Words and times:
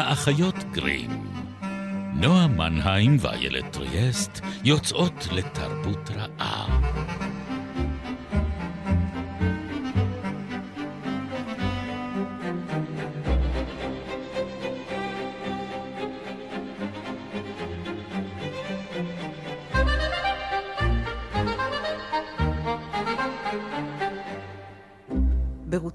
האחיות 0.00 0.54
גרים. 0.72 1.10
נועה 2.14 2.46
מנהיים 2.46 3.16
ואיילת 3.20 3.72
טריאסט 3.72 4.40
יוצאות 4.64 5.28
לתרבות 5.32 6.10
רעה. 6.10 6.80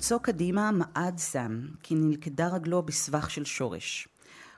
ברוצו 0.05 0.19
קדימה 0.23 0.71
מעד 0.71 1.17
סם, 1.17 1.61
כי 1.83 1.95
נלכדה 1.95 2.47
רגלו 2.47 2.81
בסבך 2.81 3.29
של 3.29 3.45
שורש. 3.45 4.07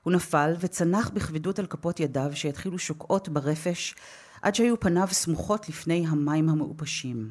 הוא 0.04 0.14
נפל 0.14 0.54
וצנח 0.60 1.10
בכבדות 1.10 1.60
על 1.60 1.66
כפות 1.66 2.00
ידיו 2.00 2.32
שהתחילו 2.34 2.80
שוקעות 2.80 3.30
ברפש 3.30 3.96
עד 4.42 4.56
שהיו 4.56 4.80
פניו 4.80 5.08
סמוכות 5.12 5.70
לפני 5.70 6.06
המים 6.08 6.50
המעופשים. 6.50 7.30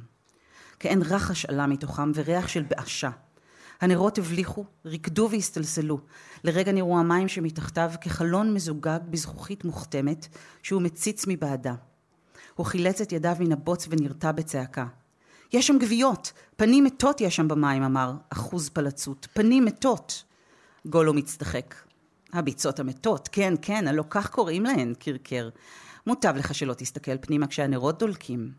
כעין 0.80 1.02
רחש 1.02 1.46
עלה 1.46 1.66
מתוכם 1.66 2.12
וריח 2.14 2.48
של 2.48 2.62
בעשה. 2.62 3.10
הנרות 3.80 4.18
הבליחו, 4.18 4.64
ריקדו 4.84 5.28
והסתלסלו. 5.30 6.00
לרגע 6.44 6.72
נראו 6.72 6.98
המים 6.98 7.28
שמתחתיו 7.28 7.90
כחלון 8.00 8.54
מזוגג 8.54 9.00
בזכוכית 9.10 9.64
מוכתמת 9.64 10.26
שהוא 10.62 10.82
מציץ 10.82 11.24
מבעדה. 11.28 11.74
הוא 12.54 12.66
חילץ 12.66 13.00
את 13.00 13.12
ידיו 13.12 13.36
מן 13.40 13.52
הבוץ 13.52 13.86
ונרתע 13.90 14.32
בצעקה. 14.32 14.86
יש 15.52 15.66
שם 15.66 15.78
גוויות, 15.78 16.32
פנים 16.56 16.84
מתות 16.84 17.20
יש 17.20 17.36
שם 17.36 17.48
במים, 17.48 17.82
אמר 17.82 18.12
אחוז 18.30 18.68
פלצות. 18.68 19.26
פנים 19.32 19.64
מתות. 19.64 20.24
גולו 20.86 21.14
מצטחק. 21.14 21.74
הביצות 22.32 22.80
המתות, 22.80 23.28
כן, 23.32 23.54
כן, 23.62 23.88
הלא 23.88 24.04
כך 24.10 24.30
קוראים 24.30 24.64
להן, 24.64 24.94
קרקר. 24.98 25.48
מוטב 26.06 26.34
לך 26.36 26.54
שלא 26.54 26.74
תסתכל 26.74 27.18
פנימה 27.18 27.46
כשהנרות 27.46 27.98
דולקים. 27.98 28.52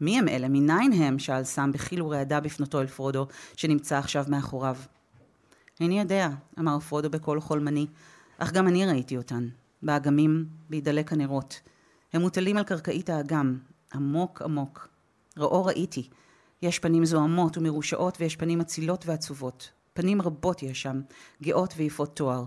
מי 0.00 0.18
הם 0.18 0.28
אלה? 0.28 0.48
מניין 0.48 0.92
הם? 0.92 1.18
שאל 1.18 1.44
סם 1.44 1.72
בחיל 1.72 2.02
ורעדה 2.02 2.40
בפנותו 2.40 2.80
אל 2.80 2.86
פרודו, 2.86 3.26
שנמצא 3.56 3.98
עכשיו 3.98 4.24
מאחוריו. 4.28 4.76
איני 5.80 6.00
יודע, 6.00 6.28
אמר 6.58 6.80
פרודו 6.80 7.10
בקול 7.10 7.40
חולמני, 7.40 7.86
אך 8.38 8.52
גם 8.52 8.68
אני 8.68 8.86
ראיתי 8.86 9.16
אותן. 9.16 9.48
באגמים, 9.82 10.46
בהידלק 10.70 11.12
הנרות. 11.12 11.60
הם 12.12 12.20
מוטלים 12.20 12.56
על 12.56 12.64
קרקעית 12.64 13.10
האגם, 13.10 13.58
עמוק 13.94 14.42
עמוק. 14.42 14.88
ראו 15.36 15.64
ראיתי. 15.64 16.08
יש 16.62 16.78
פנים 16.78 17.04
זוהמות 17.04 17.58
ומרושעות 17.58 18.20
ויש 18.20 18.36
פנים 18.36 18.60
אצילות 18.60 19.06
ועצובות. 19.06 19.70
פנים 19.92 20.22
רבות 20.22 20.62
יש 20.62 20.82
שם, 20.82 21.00
גאות 21.42 21.74
ויפות 21.76 22.16
תואר. 22.16 22.44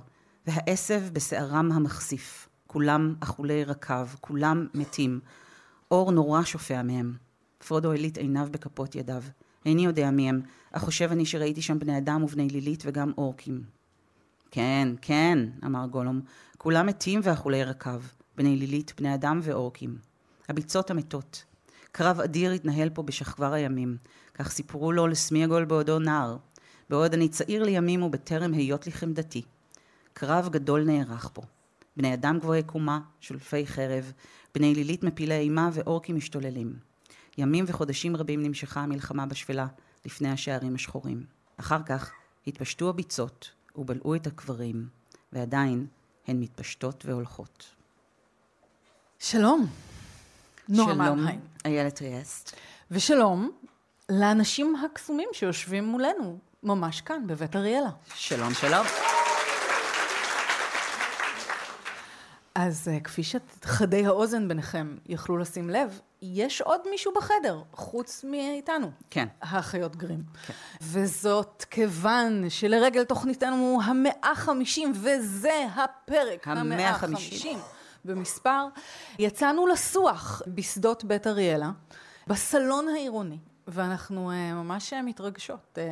והעשב 0.47 1.01
בשערם 1.13 1.71
המחשיף. 1.71 2.49
כולם 2.67 3.15
אכולי 3.19 3.63
רקב, 3.63 4.07
כולם 4.21 4.67
מתים. 4.73 5.19
אור 5.91 6.11
נורא 6.11 6.43
שופע 6.43 6.81
מהם. 6.81 7.13
פרודו 7.67 7.91
הליט 7.91 8.17
עיניו 8.17 8.47
בכפות 8.51 8.95
ידיו. 8.95 9.23
איני 9.65 9.85
יודע 9.85 10.11
מי 10.11 10.29
הם, 10.29 10.41
אך 10.71 10.83
חושב 10.83 11.09
אני 11.11 11.25
שראיתי 11.25 11.61
שם 11.61 11.79
בני 11.79 11.97
אדם 11.97 12.23
ובני 12.23 12.47
לילית 12.47 12.83
וגם 12.85 13.11
אורקים. 13.17 13.63
כן, 14.51 14.87
כן, 15.01 15.39
אמר 15.65 15.87
גולום, 15.87 16.21
כולם 16.57 16.85
מתים 16.85 17.19
ואכולי 17.23 17.63
רקב, 17.63 18.01
בני 18.35 18.55
לילית, 18.55 18.93
בני 18.97 19.13
אדם 19.13 19.39
ואורקים. 19.43 19.97
הביצות 20.49 20.91
המתות. 20.91 21.43
קרב 21.97 22.19
אדיר 22.19 22.51
התנהל 22.51 22.89
פה 22.89 23.03
בשכבר 23.03 23.53
הימים, 23.53 23.97
כך 24.33 24.49
סיפרו 24.49 24.91
לו 24.91 25.07
לסמיאגול 25.07 25.65
בעודו 25.65 25.99
נער, 25.99 26.37
בעוד 26.89 27.13
אני 27.13 27.29
צעיר 27.29 27.63
לימים 27.63 28.03
ובטרם 28.03 28.53
היות 28.53 28.85
לי 28.85 28.91
חמדתי. 28.91 29.41
קרב 30.13 30.49
גדול 30.51 30.83
נערך 30.83 31.29
פה. 31.33 31.41
בני 31.97 32.13
אדם 32.13 32.39
גבוהי 32.39 32.63
קומה, 32.63 32.99
שולפי 33.21 33.67
חרב, 33.67 34.11
בני 34.55 34.75
לילית 34.75 35.03
מפילי 35.03 35.37
אימה 35.39 35.69
ואורקים 35.73 36.15
משתוללים. 36.15 36.73
ימים 37.37 37.65
וחודשים 37.67 38.15
רבים 38.15 38.43
נמשכה 38.43 38.79
המלחמה 38.79 39.25
בשפלה 39.25 39.67
לפני 40.05 40.29
השערים 40.29 40.75
השחורים. 40.75 41.23
אחר 41.57 41.83
כך 41.83 42.11
התפשטו 42.47 42.89
הביצות 42.89 43.51
ובלעו 43.75 44.15
את 44.15 44.27
הקברים, 44.27 44.87
ועדיין 45.33 45.87
הן 46.27 46.39
מתפשטות 46.39 47.05
והולכות. 47.05 47.65
שלום. 49.19 49.67
נועה 50.69 50.93
שלום, 50.93 51.19
מנהיים. 51.19 51.39
איילת 51.65 51.95
טריאסט. 51.95 52.55
ושלום 52.91 53.51
לאנשים 54.09 54.75
הקסומים 54.75 55.29
שיושבים 55.33 55.83
מולנו, 55.85 56.37
ממש 56.63 57.01
כאן, 57.01 57.27
בבית 57.27 57.55
אריאלה. 57.55 57.89
שלום, 58.15 58.53
שלום. 58.53 58.85
אז 62.55 62.87
אה, 62.87 62.99
כפי 62.99 63.21
שחדי 63.23 64.05
האוזן 64.05 64.47
ביניכם 64.47 64.95
יכלו 65.05 65.37
לשים 65.37 65.69
לב, 65.69 65.99
יש 66.21 66.61
עוד 66.61 66.81
מישהו 66.89 67.13
בחדר, 67.13 67.61
חוץ 67.73 68.23
מאיתנו. 68.23 68.91
כן. 69.09 69.27
האחיות 69.41 69.95
גרים. 69.95 70.23
כן. 70.47 70.53
וזאת 70.81 71.65
כיוון 71.71 72.49
שלרגל 72.49 73.03
תוכניתנו 73.03 73.79
המאה 73.83 74.31
חמישים, 74.35 74.91
וזה 74.95 75.65
הפרק 75.75 76.47
המאה 76.47 76.93
חמישים. 76.93 77.59
במספר, 78.07 78.67
יצאנו 79.19 79.67
לסוח 79.67 80.41
בשדות 80.47 81.03
בית 81.03 81.27
אריאלה, 81.27 81.71
בסלון 82.27 82.89
העירוני, 82.89 83.37
ואנחנו 83.67 84.31
אה, 84.31 84.53
ממש 84.53 84.93
מתרגשות 84.93 85.77
אה, 85.77 85.83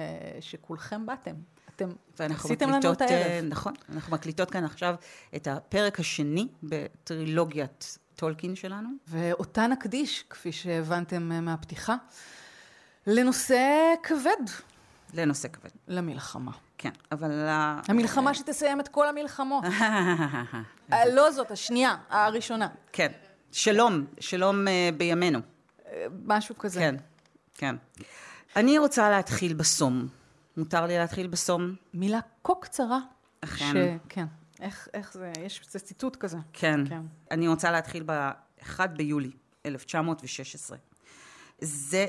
שכולכם 0.42 1.06
באתם. 1.06 1.36
אתם 1.76 1.90
עשיתם 2.20 2.70
לנו 2.70 2.94
את 2.94 3.02
אה, 3.02 3.08
הערב. 3.08 3.46
נכון, 3.46 3.74
אנחנו 3.94 4.14
מקליטות 4.14 4.52
כאן 4.52 4.64
עכשיו 4.64 4.96
את 5.36 5.48
הפרק 5.48 6.00
השני 6.00 6.48
בטרילוגיית 6.64 7.98
טולקין 8.16 8.56
שלנו. 8.56 8.90
ואותה 9.08 9.68
נקדיש, 9.68 10.24
כפי 10.30 10.52
שהבנתם 10.52 11.32
אה, 11.32 11.42
מהפתיחה, 11.42 11.96
לנושא 13.08 13.94
כבד, 14.04 14.46
לנושא 15.16 15.48
כבד. 15.48 15.70
למלחמה. 15.88 16.52
כן, 16.78 16.92
אבל... 17.12 17.32
המלחמה 17.88 18.34
שתסיים 18.34 18.80
את 18.80 18.88
כל 18.88 19.08
המלחמות. 19.08 19.64
אה, 20.94 21.06
לא 21.14 21.32
זאת, 21.32 21.52
השנייה, 21.52 21.96
הראשונה. 22.10 22.68
כן. 22.92 23.12
שלום, 23.52 24.06
שלום 24.20 24.68
אה, 24.68 24.90
בימינו. 24.98 25.40
אה, 25.88 26.06
משהו 26.26 26.58
כזה. 26.58 26.80
כן, 26.80 26.96
כן. 27.54 27.76
אני 28.56 28.78
רוצה 28.78 29.10
להתחיל 29.10 29.54
בסום. 29.54 30.08
מותר 30.58 30.86
לי 30.86 30.98
להתחיל 30.98 31.28
בסום? 31.28 31.76
מילה 31.94 32.20
כה 32.44 32.54
קצרה. 32.62 33.00
אכן. 33.42 33.74
ש... 33.74 34.02
כן. 34.10 34.26
איך, 34.62 34.88
איך 34.94 35.14
זה, 35.14 35.32
יש 35.42 35.62
זה 35.70 35.80
ציטוט 35.80 36.16
כזה. 36.16 36.38
כן. 36.54 36.80
כן. 36.90 37.02
אני 37.32 37.48
רוצה 37.48 37.72
להתחיל 37.72 38.04
ב-1 38.06 38.88
ביולי 38.88 39.32
1916. 39.66 40.78
זה 41.60 42.08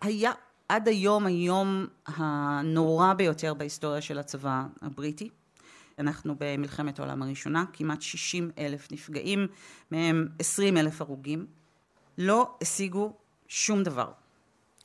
היה 0.00 0.32
עד 0.70 0.88
היום 0.88 1.26
היום 1.26 1.86
הנורא 2.06 3.14
ביותר 3.14 3.54
בהיסטוריה 3.54 4.00
של 4.00 4.18
הצבא 4.18 4.62
הבריטי. 4.82 5.28
אנחנו 5.98 6.34
במלחמת 6.38 6.98
העולם 6.98 7.22
הראשונה, 7.22 7.64
כמעט 7.72 8.02
60 8.02 8.50
אלף 8.58 8.92
נפגעים, 8.92 9.46
מהם 9.90 10.28
20 10.38 10.76
אלף 10.76 11.00
הרוגים. 11.00 11.46
לא 12.18 12.54
השיגו 12.62 13.12
שום 13.48 13.82
דבר. 13.82 14.12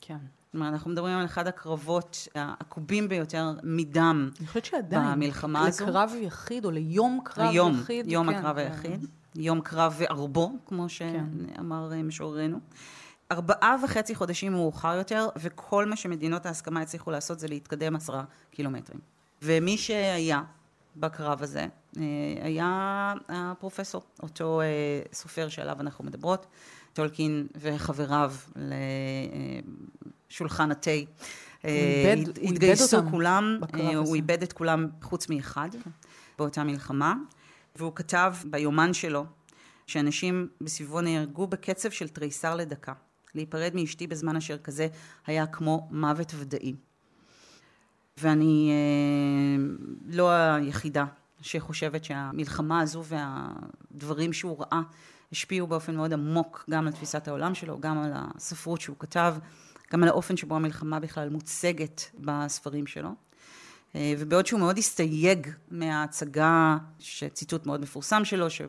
כן. 0.00 0.16
אומרת, 0.54 0.72
אנחנו 0.72 0.90
מדברים 0.90 1.18
על 1.18 1.24
אחד 1.24 1.46
הקרבות 1.46 2.28
העקובים 2.34 3.08
ביותר 3.08 3.52
מדם 3.62 4.30
אני 4.38 4.46
חושבת 4.46 4.64
שעדיין, 4.64 5.12
במלחמה 5.12 5.66
הזו. 5.66 5.86
לקרב 5.86 6.12
יחיד 6.20 6.64
או 6.64 6.70
ליום 6.70 7.20
קרב 7.24 7.48
היום, 7.50 7.80
יחיד. 7.80 8.12
יום 8.12 8.30
כן, 8.30 8.36
הקרב 8.38 8.56
כן. 8.56 8.62
היחיד, 8.62 9.06
יום 9.34 9.60
קרב 9.60 9.94
וערבו, 9.98 10.52
כמו 10.66 10.88
שאמר 10.88 11.92
אה, 11.92 12.02
משוררנו. 12.02 12.58
ארבעה 13.32 13.76
וחצי 13.84 14.14
חודשים 14.14 14.52
מאוחר 14.52 14.94
יותר, 14.96 15.28
וכל 15.36 15.86
מה 15.86 15.96
שמדינות 15.96 16.46
ההסכמה 16.46 16.80
הצליחו 16.80 17.10
לעשות 17.10 17.38
זה 17.40 17.48
להתקדם 17.48 17.96
עשרה 17.96 18.24
קילומטרים. 18.50 19.00
ומי 19.42 19.78
שהיה 19.78 20.42
בקרב 20.96 21.42
הזה 21.42 21.66
אה, 21.96 22.02
היה 22.42 23.14
הפרופסור, 23.28 24.02
אותו 24.22 24.60
אה, 24.60 24.66
סופר 25.12 25.48
שעליו 25.48 25.76
אנחנו 25.80 26.04
מדברות, 26.04 26.46
טולקין 26.92 27.46
וחבריו 27.60 28.32
לשולחן 30.30 30.70
התה. 30.70 30.90
אה, 30.90 30.96
איבד- 32.14 32.28
הת- 32.28 32.38
הוא 32.38 32.44
איבד 32.44 32.54
התגייסו 32.54 32.96
כולם. 33.10 33.58
הוא 34.06 34.14
איבד 34.16 34.42
את 34.42 34.52
כולם 34.52 34.88
חוץ 35.02 35.28
מאחד 35.28 35.68
באותה 36.38 36.64
מלחמה, 36.64 37.14
והוא 37.76 37.92
כתב 37.94 38.34
ביומן 38.50 38.92
שלו 38.94 39.24
שאנשים 39.86 40.48
בסביבו 40.60 41.00
נהרגו 41.00 41.46
בקצב 41.46 41.90
של 41.90 42.08
תריסר 42.08 42.54
לדקה. 42.54 42.92
להיפרד 43.34 43.72
מאשתי 43.74 44.06
בזמן 44.06 44.36
אשר 44.36 44.58
כזה 44.58 44.88
היה 45.26 45.46
כמו 45.46 45.88
מוות 45.90 46.32
ודאי. 46.36 46.74
ואני 48.18 48.70
אה, 48.70 49.64
לא 50.06 50.30
היחידה 50.30 51.04
שחושבת 51.40 52.04
שהמלחמה 52.04 52.80
הזו 52.80 53.04
והדברים 53.04 54.32
שהוא 54.32 54.60
ראה 54.60 54.80
השפיעו 55.32 55.66
באופן 55.66 55.96
מאוד 55.96 56.12
עמוק 56.12 56.64
גם 56.70 56.86
על 56.86 56.92
תפיסת 56.92 57.28
העולם 57.28 57.54
שלו, 57.54 57.80
גם 57.80 57.98
על 57.98 58.12
הספרות 58.14 58.80
שהוא 58.80 58.96
כתב, 58.98 59.36
גם 59.92 60.02
על 60.02 60.08
האופן 60.08 60.36
שבו 60.36 60.56
המלחמה 60.56 61.00
בכלל 61.00 61.28
מוצגת 61.28 62.10
בספרים 62.18 62.86
שלו. 62.86 63.25
אה, 63.96 64.14
ובעוד 64.18 64.46
שהוא 64.46 64.60
מאוד 64.60 64.78
הסתייג 64.78 65.48
מההצגה, 65.70 66.76
שציטוט 66.98 67.66
מאוד 67.66 67.80
מפורסם 67.80 68.24
שלו, 68.24 68.50
שהוא 68.50 68.68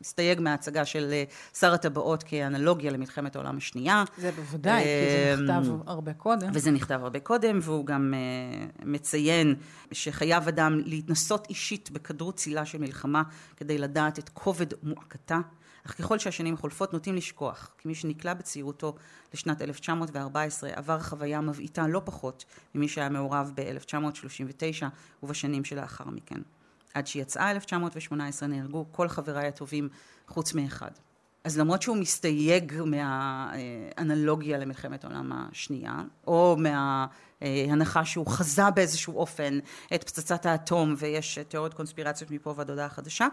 הסתייג 0.00 0.40
מההצגה 0.40 0.84
של 0.84 1.10
אה, 1.12 1.24
שר 1.58 1.74
הטבעות 1.74 2.22
כאנלוגיה 2.22 2.90
למלחמת 2.90 3.36
העולם 3.36 3.56
השנייה. 3.56 4.04
זה 4.18 4.32
בוודאי, 4.32 4.84
כי 4.84 5.36
זה 5.36 5.42
נכתב 5.42 5.70
הרבה 5.86 6.12
קודם. 6.12 6.50
וזה 6.54 6.70
נכתב 6.70 7.00
הרבה 7.02 7.20
קודם, 7.20 7.58
והוא 7.62 7.86
גם 7.86 8.14
מציין 8.84 9.54
שחייב 9.92 10.48
אדם 10.48 10.78
להתנסות 10.84 11.46
אישית 11.50 11.90
בכדור 11.90 12.32
צילה 12.32 12.66
של 12.66 12.78
מלחמה 12.78 13.22
כדי 13.56 13.78
לדעת 13.78 14.18
את 14.18 14.28
כובד 14.28 14.66
מועקתה. 14.82 15.38
אך 15.86 15.98
ככל 15.98 16.18
שהשנים 16.18 16.56
חולפות 16.56 16.92
נוטים 16.92 17.14
לשכוח, 17.14 17.70
כי 17.78 17.88
מי 17.88 17.94
שנקלע 17.94 18.34
בצעירותו 18.34 18.94
לשנת 19.34 19.62
1914 19.62 20.70
עבר 20.74 21.00
חוויה 21.00 21.40
מבעיטה 21.40 21.86
לא 21.86 22.02
פחות 22.04 22.44
ממי 22.74 22.88
שהיה 22.88 23.08
מעורב 23.08 23.52
ב-1939 23.54 24.84
ובשנים 25.22 25.64
שלאחר 25.64 26.04
מכן. 26.04 26.40
עד 26.94 27.06
שיצאה 27.06 27.50
1918 27.50 28.48
נהרגו 28.48 28.86
כל 28.92 29.08
חבריי 29.08 29.48
הטובים 29.48 29.88
חוץ 30.28 30.54
מאחד. 30.54 30.90
אז 31.44 31.58
למרות 31.58 31.82
שהוא 31.82 31.96
מסתייג 31.96 32.82
מהאנלוגיה 32.86 34.58
למלחמת 34.58 35.04
העולם 35.04 35.32
השנייה, 35.32 36.02
או 36.26 36.56
מההנחה 36.58 38.04
שהוא 38.04 38.26
חזה 38.26 38.70
באיזשהו 38.70 39.16
אופן 39.16 39.58
את 39.94 40.04
פצצת 40.04 40.46
האטום 40.46 40.94
ויש 40.98 41.38
תיאוריות 41.48 41.74
קונספירציות 41.74 42.30
מפה 42.30 42.54
ועד 42.56 42.70
הודעה 42.70 42.88
חדשה, 42.88 43.26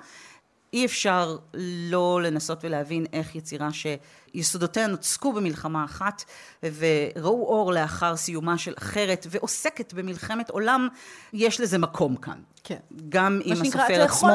אי 0.73 0.85
אפשר 0.85 1.37
לא 1.53 2.21
לנסות 2.21 2.63
ולהבין 2.63 3.05
איך 3.13 3.35
יצירה 3.35 3.69
שיסודותיה 3.73 4.87
נוצקו 4.87 5.33
במלחמה 5.33 5.85
אחת 5.85 6.23
וראו 6.63 7.45
אור 7.45 7.73
לאחר 7.73 8.15
סיומה 8.15 8.57
של 8.57 8.73
אחרת 8.77 9.27
ועוסקת 9.29 9.93
במלחמת 9.93 10.49
עולם, 10.49 10.87
יש 11.33 11.61
לזה 11.61 11.77
מקום 11.77 12.15
כאן. 12.15 12.39
כן. 12.63 12.77
גם 13.09 13.39
אם 13.45 13.51
הסופר 13.51 14.03
עצמו 14.03 14.29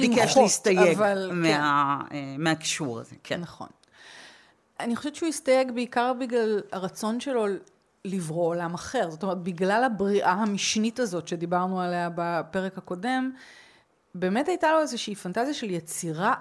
ביקש 0.00 0.36
להסתייג 0.36 0.96
אבל... 0.96 1.30
מה, 1.32 2.00
כן. 2.10 2.16
אה, 2.16 2.34
מהקישור 2.38 3.00
הזה. 3.00 3.14
כן. 3.22 3.40
נכון. 3.40 3.68
אני 4.80 4.96
חושבת 4.96 5.14
שהוא 5.14 5.28
הסתייג 5.28 5.70
בעיקר 5.70 6.12
בגלל 6.20 6.60
הרצון 6.72 7.20
שלו 7.20 7.46
לברוא 8.04 8.46
עולם 8.46 8.74
אחר. 8.74 9.10
זאת 9.10 9.22
אומרת, 9.22 9.38
בגלל 9.38 9.84
הבריאה 9.84 10.32
המשנית 10.32 11.00
הזאת 11.00 11.28
שדיברנו 11.28 11.80
עליה 11.80 12.08
בפרק 12.14 12.78
הקודם, 12.78 13.30
באמת 14.14 14.48
הייתה 14.48 14.72
לו 14.72 14.80
איזושהי 14.80 15.14
פנטזיה 15.14 15.54
של 15.54 15.70
יצירה 15.70 16.34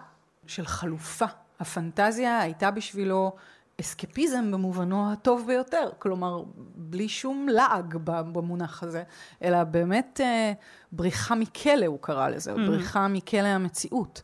של 0.47 0.65
חלופה. 0.65 1.25
הפנטזיה 1.59 2.39
הייתה 2.39 2.71
בשבילו 2.71 3.35
אסקפיזם 3.81 4.51
במובנו 4.51 5.11
הטוב 5.11 5.47
ביותר, 5.47 5.89
כלומר 5.99 6.43
בלי 6.75 7.09
שום 7.09 7.47
לעג 7.49 7.97
במונח 8.05 8.83
הזה, 8.83 9.03
אלא 9.43 9.63
באמת 9.63 10.21
אה, 10.23 10.53
בריחה 10.91 11.35
מכלא 11.35 11.85
הוא 11.85 11.99
קרא 12.01 12.29
לזה, 12.29 12.53
mm-hmm. 12.53 12.67
בריחה 12.67 13.07
מכלא 13.07 13.47
המציאות. 13.47 14.21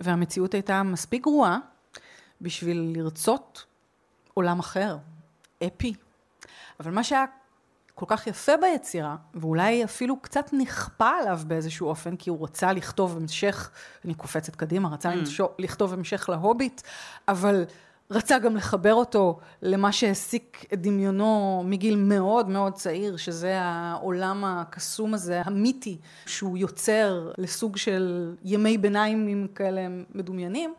והמציאות 0.00 0.54
הייתה 0.54 0.82
מספיק 0.82 1.22
גרועה 1.22 1.58
בשביל 2.40 2.92
לרצות 2.96 3.64
עולם 4.34 4.58
אחר, 4.58 4.96
אפי. 5.66 5.94
אבל 6.80 6.90
מה 6.90 7.04
שהיה 7.04 7.24
כל 7.94 8.06
כך 8.08 8.26
יפה 8.26 8.52
ביצירה, 8.56 9.16
ואולי 9.34 9.84
אפילו 9.84 10.16
קצת 10.16 10.50
נכפה 10.52 11.08
עליו 11.08 11.40
באיזשהו 11.46 11.88
אופן, 11.88 12.16
כי 12.16 12.30
הוא 12.30 12.44
רצה 12.44 12.72
לכתוב 12.72 13.16
המשך, 13.16 13.70
אני 14.04 14.14
קופצת 14.14 14.56
קדימה, 14.56 14.88
רצה 14.88 15.12
mm. 15.12 15.42
לכתוב 15.58 15.92
המשך 15.92 16.28
להוביט, 16.28 16.82
אבל 17.28 17.64
רצה 18.10 18.38
גם 18.38 18.56
לחבר 18.56 18.94
אותו 18.94 19.38
למה 19.62 19.92
שהעסיק 19.92 20.64
את 20.72 20.80
דמיונו 20.80 21.62
מגיל 21.66 21.96
מאוד 21.96 22.48
מאוד 22.48 22.72
צעיר, 22.72 23.16
שזה 23.16 23.60
העולם 23.60 24.44
הקסום 24.44 25.14
הזה, 25.14 25.42
המיתי, 25.44 25.98
שהוא 26.26 26.58
יוצר 26.58 27.32
לסוג 27.38 27.76
של 27.76 28.34
ימי 28.44 28.78
ביניים 28.78 29.48
כאלה 29.54 29.80
מדומיינים. 30.14 30.74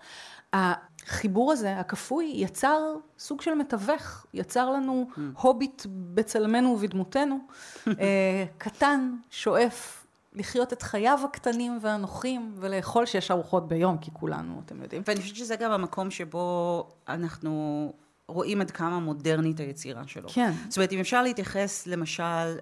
החיבור 1.05 1.51
הזה, 1.51 1.79
הכפוי, 1.79 2.31
יצר 2.35 2.79
סוג 3.19 3.41
של 3.41 3.53
מתווך, 3.53 4.25
יצר 4.33 4.69
לנו 4.69 5.07
mm. 5.09 5.19
הוביט 5.41 5.85
בצלמנו 5.89 6.69
ובדמותנו, 6.69 7.37
אה, 7.87 8.45
קטן, 8.57 9.15
שואף 9.29 10.05
לחיות 10.33 10.73
את 10.73 10.81
חייו 10.81 11.19
הקטנים 11.23 11.79
והנוחים 11.81 12.53
ולאכול 12.55 13.05
שש 13.05 13.31
ארוחות 13.31 13.67
ביום, 13.67 13.97
כי 13.97 14.11
כולנו, 14.13 14.61
אתם 14.65 14.81
יודעים. 14.81 15.01
ואני 15.07 15.21
חושבת 15.21 15.35
שזה 15.35 15.55
גם 15.55 15.71
המקום 15.71 16.11
שבו 16.11 16.87
אנחנו 17.07 17.93
רואים 18.27 18.61
עד 18.61 18.71
כמה 18.71 18.99
מודרנית 18.99 19.59
היצירה 19.59 20.07
שלו. 20.07 20.29
כן. 20.29 20.51
זאת 20.69 20.77
אומרת, 20.77 20.91
אם 20.91 20.99
אפשר 20.99 21.23
להתייחס 21.23 21.87
למשל 21.87 22.57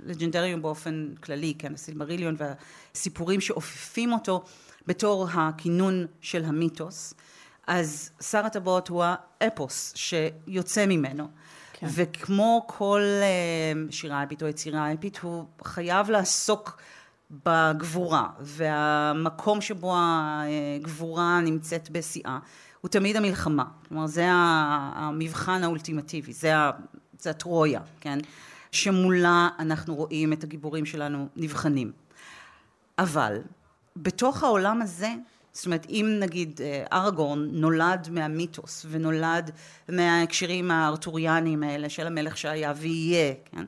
לג'נדריום 0.00 0.62
באופן 0.62 1.08
כללי, 1.22 1.54
כן, 1.58 1.74
הסילמריליון 1.74 2.36
והסיפורים 2.38 3.40
שאופפים 3.40 4.12
אותו, 4.12 4.44
בתור 4.90 5.28
הכינון 5.32 6.06
של 6.20 6.44
המיתוס, 6.44 7.14
אז 7.66 8.10
שר 8.20 8.46
הטבעות 8.46 8.88
הוא 8.88 9.04
האפוס 9.40 9.92
שיוצא 9.96 10.86
ממנו. 10.86 11.28
כן. 11.72 11.86
וכמו 11.94 12.64
כל 12.66 13.00
אה, 13.00 13.72
שירה 13.90 14.22
אפית 14.22 14.42
או 14.42 14.48
יצירה 14.48 14.92
אפית, 14.92 15.18
הוא 15.18 15.44
חייב 15.64 16.10
לעסוק 16.10 16.82
בגבורה, 17.46 18.28
והמקום 18.40 19.60
שבו 19.60 19.94
הגבורה 19.96 21.40
נמצאת 21.40 21.90
בשיאה, 21.90 22.38
הוא 22.80 22.88
תמיד 22.88 23.16
המלחמה. 23.16 23.64
כלומר, 23.88 24.06
זה 24.06 24.26
המבחן 24.30 25.64
האולטימטיבי, 25.64 26.32
זה, 26.32 26.56
ה, 26.56 26.70
זה 27.18 27.30
הטרויה, 27.30 27.80
כן? 28.00 28.18
שמולה 28.72 29.48
אנחנו 29.58 29.94
רואים 29.94 30.32
את 30.32 30.44
הגיבורים 30.44 30.86
שלנו 30.86 31.28
נבחנים. 31.36 31.92
אבל 32.98 33.38
בתוך 33.96 34.42
העולם 34.42 34.82
הזה, 34.82 35.08
זאת 35.52 35.66
אומרת, 35.66 35.86
אם 35.88 36.16
נגיד 36.20 36.60
אה, 36.60 36.84
ארגורן 36.92 37.48
נולד 37.52 38.08
מהמיתוס 38.10 38.86
ונולד 38.90 39.50
מההקשרים 39.88 40.70
הארתוריאניים 40.70 41.62
האלה 41.62 41.88
של 41.88 42.06
המלך 42.06 42.36
שהיה 42.36 42.72
ויהיה, 42.76 43.34
כן? 43.44 43.64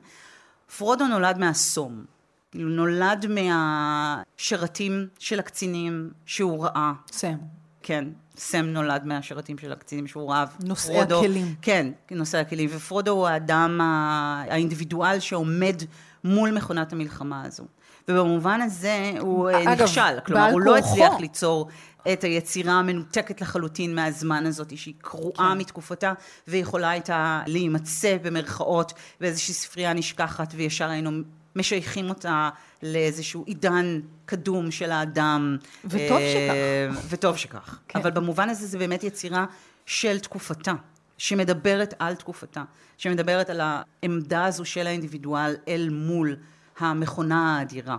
פרודו 0.77 1.07
נולד 1.07 1.37
מהסום, 1.37 2.05
כאילו 2.51 2.69
נולד 2.69 3.25
מהשרתים 3.29 5.07
של 5.19 5.39
הקצינים 5.39 6.11
שהוא 6.25 6.65
ראה. 6.65 6.93
סם. 7.11 7.37
כן, 7.83 8.05
סם 8.37 8.65
נולד 8.65 9.05
מהשרתים 9.05 9.57
של 9.57 9.71
הקצינים 9.71 10.07
שהוא 10.07 10.31
ראה. 10.31 10.45
נושאי 10.63 10.95
פרודו, 10.95 11.19
הכלים. 11.19 11.55
כן, 11.61 11.91
נושאי 12.11 12.39
הכלים, 12.39 12.69
ופרודו 12.73 13.11
הוא 13.11 13.27
האדם 13.27 13.79
האינדיבידואל 13.81 15.19
שעומד 15.19 15.75
מול 16.23 16.51
מכונת 16.51 16.93
המלחמה 16.93 17.43
הזו. 17.43 17.63
ובמובן 18.07 18.61
הזה 18.61 19.11
הוא 19.19 19.49
אה, 19.49 19.73
אגב, 19.73 19.81
נכשל, 19.81 20.19
כלומר 20.25 20.51
הוא 20.51 20.61
לא 20.61 20.77
הצליח 20.77 21.13
ליצור 21.19 21.67
את 22.13 22.23
היצירה 22.23 22.73
המנותקת 22.73 23.41
לחלוטין 23.41 23.95
מהזמן 23.95 24.45
הזאת, 24.45 24.77
שהיא 24.77 24.93
קרועה 25.01 25.51
כן. 25.51 25.57
מתקופתה, 25.57 26.13
ויכולה 26.47 26.89
הייתה 26.89 27.41
להימצא 27.47 28.17
במרכאות 28.21 28.93
באיזושהי 29.21 29.53
ספרייה 29.53 29.93
נשכחת, 29.93 30.53
וישר 30.55 30.89
היינו 30.89 31.11
משייכים 31.55 32.09
אותה 32.09 32.49
לאיזשהו 32.83 33.43
עידן 33.47 33.99
קדום 34.25 34.71
של 34.71 34.91
האדם. 34.91 35.57
וטוב 35.85 36.17
אה, 36.17 36.33
שכך. 36.33 37.05
וטוב 37.09 37.37
שכך. 37.37 37.79
כן. 37.87 37.99
אבל 37.99 38.11
במובן 38.11 38.49
הזה 38.49 38.67
זה 38.67 38.77
באמת 38.77 39.03
יצירה 39.03 39.45
של 39.85 40.19
תקופתה. 40.19 40.73
שמדברת 41.17 41.93
על 41.99 42.15
תקופתה, 42.15 42.63
שמדברת 42.97 43.49
על 43.49 43.61
העמדה 43.63 44.45
הזו 44.45 44.65
של 44.65 44.87
האינדיבידואל 44.87 45.55
אל 45.67 45.89
מול 45.91 46.35
המכונה 46.79 47.57
האדירה. 47.57 47.97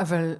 אבל 0.00 0.34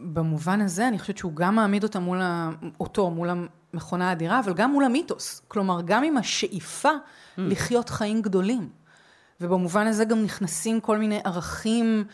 במובן 0.00 0.60
הזה 0.60 0.88
אני 0.88 0.98
חושבת 0.98 1.18
שהוא 1.18 1.32
גם 1.34 1.54
מעמיד 1.54 1.82
אותה 1.82 1.98
מול 1.98 2.20
ה... 2.20 2.50
אותו 2.80 3.10
מול 3.10 3.28
המכונה 3.74 4.08
האדירה, 4.08 4.40
אבל 4.40 4.54
גם 4.54 4.70
מול 4.70 4.84
המיתוס. 4.84 5.42
כלומר, 5.48 5.80
גם 5.84 6.04
עם 6.04 6.16
השאיפה 6.16 6.88
mm. 6.88 7.40
לחיות 7.40 7.88
חיים 7.88 8.22
גדולים. 8.22 8.68
ובמובן 9.40 9.86
הזה 9.86 10.04
גם 10.04 10.22
נכנסים 10.22 10.80
כל 10.80 10.98
מיני 10.98 11.20
ערכים 11.24 12.04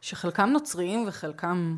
שחלקם 0.00 0.48
נוצריים 0.50 1.04
וחלקם, 1.08 1.76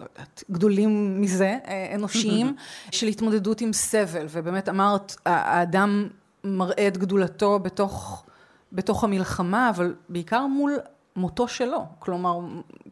לא 0.00 0.06
יודעת, 0.12 0.44
גדולים 0.50 1.20
מזה, 1.20 1.58
אה, 1.66 1.92
אנושיים, 1.94 2.56
של 2.90 3.06
התמודדות 3.06 3.60
עם 3.60 3.72
סבל. 3.72 4.26
ובאמת 4.30 4.68
אמרת, 4.68 5.16
האדם 5.24 6.08
מראה 6.44 6.88
את 6.88 6.98
גדולתו 6.98 7.58
בתוך, 7.58 8.26
בתוך 8.72 9.04
המלחמה, 9.04 9.70
אבל 9.70 9.94
בעיקר 10.08 10.46
מול 10.46 10.78
מותו 11.18 11.48
שלו. 11.48 11.84
כלומר, 11.98 12.38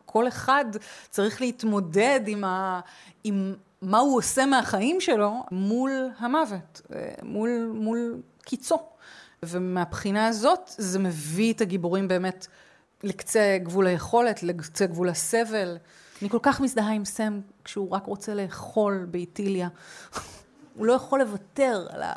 כל 0.04 0.28
אחד 0.28 0.64
צריך 1.10 1.40
להתמודד 1.40 2.20
עם, 2.26 2.44
ה, 2.44 2.80
עם 3.24 3.54
מה 3.82 3.98
הוא 3.98 4.18
עושה 4.18 4.46
מהחיים 4.46 5.00
שלו 5.00 5.32
מול 5.50 6.08
המוות, 6.18 6.80
אה, 6.94 7.08
מול, 7.22 7.70
מול 7.74 8.20
קיצו. 8.44 8.78
ומהבחינה 9.42 10.26
הזאת 10.26 10.70
זה 10.76 10.98
מביא 10.98 11.52
את 11.52 11.60
הגיבורים 11.60 12.08
באמת 12.08 12.46
לקצה 13.02 13.58
גבול 13.62 13.86
היכולת, 13.86 14.42
לקצה 14.42 14.86
גבול 14.86 15.08
הסבל. 15.08 15.76
אני 16.22 16.30
כל 16.30 16.38
כך 16.42 16.60
מזדהה 16.60 16.92
עם 16.92 17.04
סם 17.04 17.40
כשהוא 17.64 17.90
רק 17.90 18.06
רוצה 18.06 18.34
לאכול 18.34 19.06
באיטיליה. 19.10 19.68
הוא 20.76 20.86
לא 20.86 20.92
יכול 20.92 21.20
לוותר 21.20 21.86
על 21.90 22.02
ה... 22.02 22.12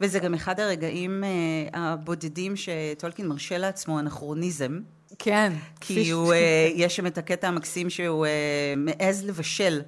וזה 0.00 0.18
גם 0.18 0.34
אחד 0.34 0.60
הרגעים 0.60 1.24
uh, 1.24 1.76
הבודדים 1.76 2.54
שטולקין 2.56 3.28
מרשה 3.28 3.58
לעצמו 3.58 3.98
אנכרוניזם. 3.98 4.80
כן. 5.18 5.52
כי 5.80 6.10
הוא, 6.10 6.32
אה, 6.32 6.68
יש 6.74 6.96
שם 6.96 7.06
את 7.06 7.18
הקטע 7.18 7.48
המקסים 7.48 7.90
שהוא 7.90 8.26
אה, 8.26 8.30
מעז 8.76 9.24
לבשל 9.24 9.82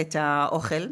את 0.00 0.16
האוכל, 0.18 0.86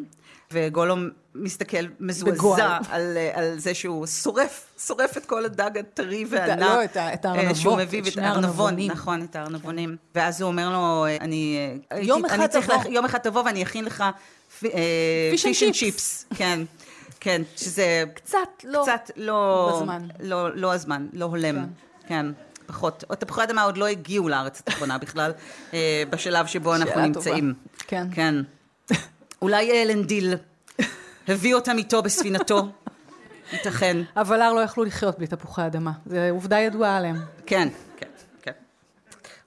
וגולום 0.53 1.09
מסתכל. 1.35 1.87
מזועזע 2.01 2.79
על, 2.89 3.17
אה, 3.17 3.31
על 3.35 3.59
זה 3.59 3.75
שהוא 3.75 4.07
שורף, 4.07 4.67
שורף 4.87 5.17
את 5.17 5.27
כל 5.27 5.45
הדג 5.45 5.79
הטרי 5.79 6.25
והנע. 6.29 6.67
לא, 6.67 6.85
את 6.85 6.97
את 6.97 7.25
הארנבות, 7.25 7.57
שהוא 7.57 7.77
מביא, 7.77 8.01
את 8.01 8.13
שני 8.13 8.27
הארנבונים. 8.27 8.91
נכון, 8.91 9.23
את 9.23 9.37
הארנבונים. 9.37 9.97
ואז 10.15 10.41
הוא 10.41 10.49
אומר 10.49 10.71
לו, 10.71 11.07
אני... 11.21 11.77
יום 12.01 12.25
אחד 12.25 12.39
אני 12.41 12.63
תבוא. 12.63 12.75
יום 12.91 13.05
אחד 13.05 13.19
תבוא 13.19 13.43
ואני 13.43 13.63
אכין 13.63 13.85
לך 13.85 14.05
Fish 14.61 15.47
and. 15.47 15.75
chips. 15.75 16.27
כן, 16.37 16.61
כן, 17.21 17.43
שזה... 17.57 18.05
קצת 18.15 18.39
לא. 18.65 18.83
קצת 18.83 19.11
לא... 19.17 19.73
בזמן. 19.77 20.09
לא, 20.21 20.57
לא 20.57 20.75
הזמן, 20.75 21.07
לא 21.13 21.25
הולם. 21.25 21.67
כן. 22.07 22.27
פחות. 22.67 23.05
תפוחי 23.19 23.43
אדמה 23.43 23.63
עוד 23.63 23.77
לא 23.77 23.87
הגיעו 23.87 24.29
לארץ 24.29 24.61
התחתונה 24.61 24.99
בכלל, 24.99 25.33
אה, 25.75 26.03
בשלב 26.11 26.47
שבו 26.47 26.75
אנחנו 26.75 27.01
נמצאים. 27.01 27.55
טובה. 27.55 27.85
כן. 27.87 28.07
כן. 28.13 28.35
אולי 29.43 29.83
אלנדיל 29.83 30.35
הביא 31.29 31.55
אותם 31.55 31.79
איתו 31.79 32.03
בספינתו, 32.03 32.69
ייתכן. 33.53 33.97
אבל 34.17 34.43
הם 34.43 34.53
לא 34.53 34.61
יכלו 34.61 34.85
לחיות 34.85 35.19
בלי 35.19 35.27
תפוחי 35.27 35.67
אדמה. 35.67 35.93
זו 36.07 36.17
עובדה 36.31 36.59
ידועה 36.59 36.97
עליהם. 36.97 37.17
כן, 37.47 37.69
כן, 37.97 38.07
כן. 38.43 38.53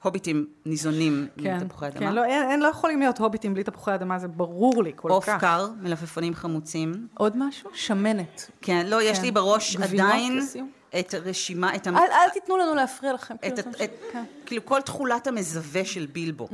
הוביטים 0.04 0.48
ניזונים 0.66 1.28
כן, 1.44 1.58
מתפוחי 1.58 1.86
כן, 1.92 1.98
אדמה. 1.98 2.12
לא, 2.12 2.26
אין, 2.26 2.50
אין, 2.50 2.60
לא 2.60 2.68
יכולים 2.68 3.00
להיות 3.00 3.20
הוביטים 3.20 3.54
בלי 3.54 3.64
תפוחי 3.64 3.96
אדמה, 3.96 4.20
זה 4.20 4.28
ברור 4.28 4.84
לי 4.84 4.92
כל 4.96 5.10
עוף 5.10 5.26
כך. 5.26 5.42
קר, 5.42 5.68
מלפפונים 5.82 6.36
חמוצים. 6.36 7.08
עוד 7.14 7.34
משהו? 7.38 7.70
שמנת. 7.74 8.52
כן, 8.62 8.86
לא, 8.86 9.02
יש 9.02 9.18
כן. 9.18 9.24
לי 9.24 9.32
בראש 9.32 9.76
גבינות 9.76 10.08
עדיין 10.08 10.38
לסיום? 10.38 10.72
את 11.00 11.14
רשימה, 11.26 11.76
את, 11.76 11.88
המ- 11.88 11.98
אל, 11.98 12.04
אל 12.12 12.30
תיתנו 12.34 12.58
לנו 12.58 12.76
להפריע 12.76 13.14
לכם. 13.14 13.36
את, 13.36 13.42
כאילו, 13.42 13.58
את. 13.72 13.82
את, 13.82 13.92
כן. 14.12 14.24
כאילו 14.46 14.66
כל 14.66 14.82
תכולת 14.82 15.28
המזווה 15.28 15.86
של 15.86 16.06
בילבו. 16.12 16.48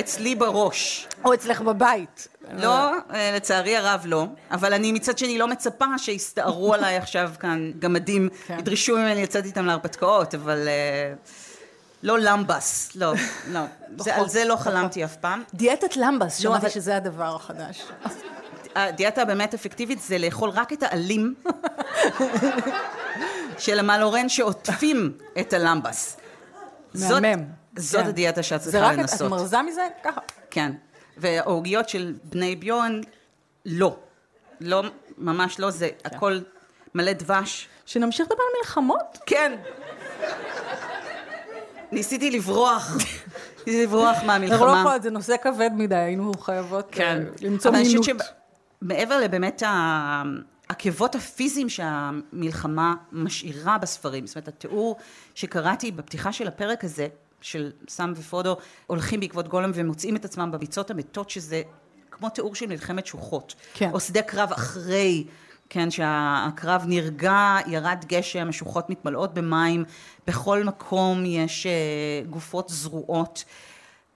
אצלי 0.00 0.34
בראש. 0.34 1.08
או 1.24 1.34
אצלך 1.34 1.60
בבית. 1.60 2.28
לא, 2.58 2.90
אה, 3.14 3.32
לצערי 3.36 3.76
הרב 3.76 4.02
לא, 4.06 4.26
אבל 4.50 4.72
אני 4.74 4.92
מצד 4.92 5.18
שני 5.18 5.38
לא 5.38 5.48
מצפה 5.48 5.86
שיסתערו 5.98 6.72
עליי 6.74 6.96
עכשיו 6.96 7.30
כאן 7.40 7.72
גמדים, 7.78 8.28
כן. 8.46 8.58
ידרשו 8.58 8.96
ממני 8.96 9.22
לצאת 9.22 9.44
איתם 9.44 9.66
להרפתקאות, 9.66 10.34
אבל 10.34 10.68
אה, 10.68 11.14
לא 12.02 12.18
למבס, 12.18 12.90
לא, 12.96 13.12
לא, 13.48 13.60
זה, 14.04 14.16
על 14.16 14.28
זה 14.28 14.44
לא 14.44 14.56
חלמתי 14.56 15.04
אף 15.04 15.16
פעם. 15.16 15.42
דיאטת 15.54 15.96
למבס, 15.96 16.36
שמעתי 16.38 16.60
אבל- 16.60 16.68
שזה 16.68 16.96
הדבר 16.96 17.34
החדש. 17.36 17.82
הדיאטה 18.74 19.22
הבאמת 19.22 19.54
אפקטיבית 19.54 20.00
זה 20.02 20.18
לאכול 20.18 20.50
רק 20.50 20.72
את 20.72 20.82
העלים 20.82 21.34
של 23.60 23.78
המלורן 23.78 24.28
שעוטפים 24.28 25.12
את 25.40 25.52
הלמבס. 25.52 26.16
זאת- 26.94 27.22
מהמם. 27.22 27.44
זאת 27.76 28.00
כן. 28.02 28.06
הדיאטה 28.08 28.42
שאת 28.42 28.62
זה 28.62 28.70
צריכה 28.72 28.86
רק, 28.86 28.94
את 28.94 28.98
לנסות. 28.98 29.30
מרזה 29.30 29.62
מזה? 29.62 29.86
ככה. 30.04 30.20
כן. 30.50 30.72
והעוגיות 31.16 31.88
של 31.88 32.14
בני 32.24 32.56
ביורן, 32.56 33.00
לא. 33.66 33.96
לא, 34.60 34.82
ממש 35.18 35.60
לא, 35.60 35.70
זה 35.70 35.88
כן. 36.02 36.16
הכל 36.16 36.38
מלא 36.94 37.12
דבש. 37.12 37.68
שנמשיך 37.86 38.26
לדבר 38.26 38.34
על 38.52 38.58
מלחמות? 38.60 39.18
כן. 39.26 39.52
ניסיתי 41.92 42.30
לברוח, 42.30 42.96
ניסיתי 43.66 43.82
לברוח 43.86 44.08
אנחנו 44.08 44.26
לא 44.26 44.32
מהמלחמה. 44.38 44.80
יכולות, 44.80 45.02
זה 45.02 45.10
נושא 45.10 45.34
כבד 45.42 45.70
מדי, 45.76 45.94
היינו 45.96 46.32
חייבות 46.40 46.88
כן. 46.92 47.22
אה, 47.26 47.30
למצוא 47.48 47.70
אבל 47.70 47.78
אני 47.78 47.88
מינות. 47.88 48.04
חושבת 48.04 48.22
שמעבר 48.82 49.18
לבאמת 49.20 49.62
ה- 49.62 50.22
העקבות 50.70 51.14
הפיזיים 51.14 51.68
שהמלחמה 51.68 52.94
משאירה 53.12 53.78
בספרים, 53.78 54.26
זאת 54.26 54.36
אומרת, 54.36 54.48
התיאור 54.48 54.96
שקראתי 55.34 55.90
בפתיחה 55.90 56.32
של 56.32 56.48
הפרק 56.48 56.84
הזה, 56.84 57.08
של 57.40 57.70
סם 57.88 58.12
ופרודו, 58.16 58.56
הולכים 58.86 59.20
בעקבות 59.20 59.48
גולם 59.48 59.70
ומוצאים 59.74 60.16
את 60.16 60.24
עצמם 60.24 60.50
בביצות 60.52 60.90
המתות, 60.90 61.30
שזה 61.30 61.62
כמו 62.10 62.28
תיאור 62.28 62.54
של 62.54 62.66
מלחמת 62.66 63.06
שוחות. 63.06 63.54
כן. 63.74 63.90
או 63.92 64.00
שדה 64.00 64.22
קרב 64.22 64.52
אחרי, 64.52 65.24
כן, 65.68 65.90
שהקרב 65.90 66.84
נרגע, 66.86 67.56
ירד 67.66 68.04
גשם, 68.08 68.48
השוחות 68.48 68.90
מתמלאות 68.90 69.34
במים, 69.34 69.84
בכל 70.26 70.64
מקום 70.64 71.24
יש 71.26 71.66
אה, 71.66 71.72
גופות 72.30 72.68
זרועות. 72.68 73.44